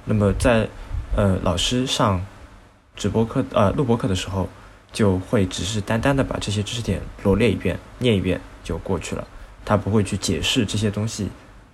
[0.05, 0.69] 那么在
[1.17, 2.25] 呃老师上
[2.97, 4.49] 直播课呃录播课的时候，
[4.93, 9.27] 就会只是单单的把这些知识点罗列一遍、念一遍就过去了，
[9.65, 11.29] 他不会去解释这些东西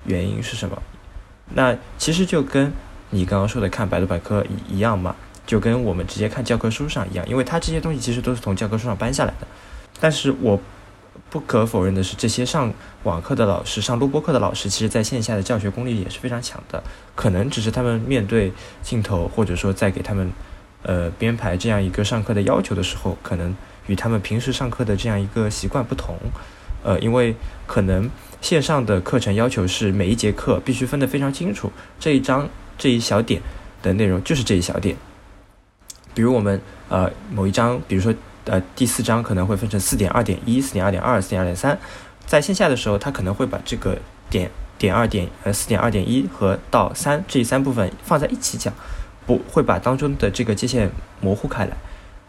[0.05, 0.81] 原因是什么。
[1.55, 2.73] 那其实就跟
[3.11, 5.15] 你刚刚说的看百度百科一样嘛。
[5.47, 9.47] 就跟我们直接看教科书上一样，因为它这些东西其实都是从教科书上搬下来的。
[9.99, 10.61] 但是我
[11.29, 16.81] 不可否认的是，这些上网课的老师、上录播课的老师，其实在线下的教学功力也是非常强的。
[17.17, 20.31] 可能只是他们面对镜头，或者说在给他们
[20.83, 23.55] 呃编排这样一个上课的要求的时候，可能
[23.87, 26.17] 与他们平时上课的这样一个习惯不同。
[26.83, 28.11] 呃，因为可能
[28.41, 33.43] 线上的课程要求是每一节课必须分得非常清楚，这一章这一小点
[33.83, 34.97] 的内容就是这一小点。
[36.15, 36.59] 比如我们
[36.89, 38.15] 呃某一章，比如说
[38.47, 41.79] 呃第四章可能会分成四点二点一、四点二点二、四点二点三，
[42.25, 43.99] 在线下的时候，他可能会把这个
[44.31, 48.73] 点点二点呃四点二点一和到三这三部分放在一起讲，
[49.31, 51.77] 不会把当中的这个界限模糊开来。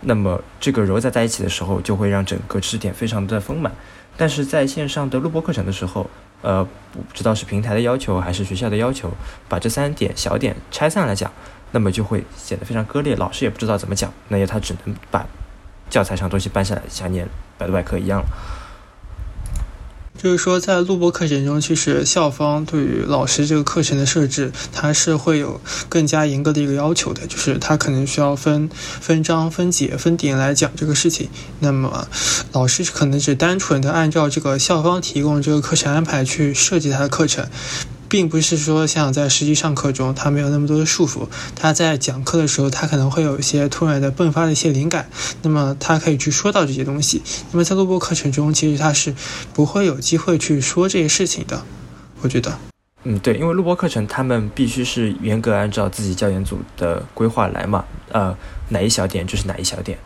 [0.01, 3.71] 那么这个揉在在一起的时候，就会让整个知识点非常的丰满。
[4.15, 6.07] 但是在线上的录播课程的时候，
[6.43, 9.09] 呃不知道是平台的要求还是学校的要求，
[9.49, 11.31] 把这三点小点拆散来讲。
[11.71, 15.25] 那么就会显得非常割裂，老师也不知道怎么讲，那也他只能把
[15.89, 17.27] 教材上东西搬下来，像念
[17.57, 18.27] 百度百科一样了。
[20.21, 25.59] 就是说，在录播课程中，其实校方对于老师这个课程的设置，它是会有
[25.89, 31.27] 更加严格的一个要求的，就是它可能需要分分章、分节、分点来讲这个事情。
[31.57, 32.07] 那么，
[32.51, 37.47] 老师可能只单纯的按照这个校方提供这个课程安排去设计他的课程。
[38.11, 41.29] 并不是说像在实际上课中，他没有那么多的束缚。
[41.55, 45.09] 他在讲课的时候，他可能会有一些突然的迸发的一些灵感，
[45.43, 47.21] 那么他可以去说到这些东西。
[47.53, 49.15] 那么在录播课程中，其实他是
[49.53, 51.63] 不会有机会去说这些事情的。
[52.21, 52.59] 我觉得，
[53.05, 58.37] 嗯，对，因为录播课程他们必须是严格按照自己教研组的规划来嘛，呃，
[58.67, 59.97] 哪一小点就是哪一小点，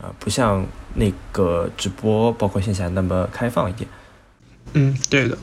[0.00, 0.64] 啊，不像
[0.94, 3.90] 那个直播包括线下那么开放一点。
[4.74, 5.36] 嗯，对的。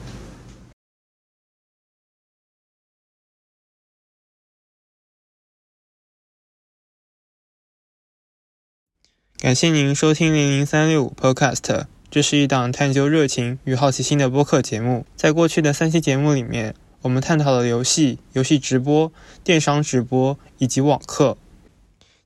[9.43, 15.05] 感谢您收听零零三六五 Podcast，这是一档探究热情与好奇心的播客节目。
[15.17, 19.11] 在过去的三期节目里面，我们探讨了游戏、游戏直播、
[19.43, 21.37] 电商直播以及网课。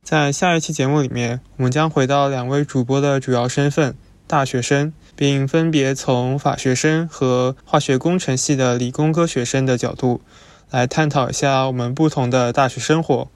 [0.04, 3.96] 在下一期节目里面，我们将回到两位主播的主要身份——
[4.28, 10.22] 大学生，并分别从法学生和化学工程系的理工科学生的角度，
[10.70, 13.28] 来探讨一下我们不同的大学生活。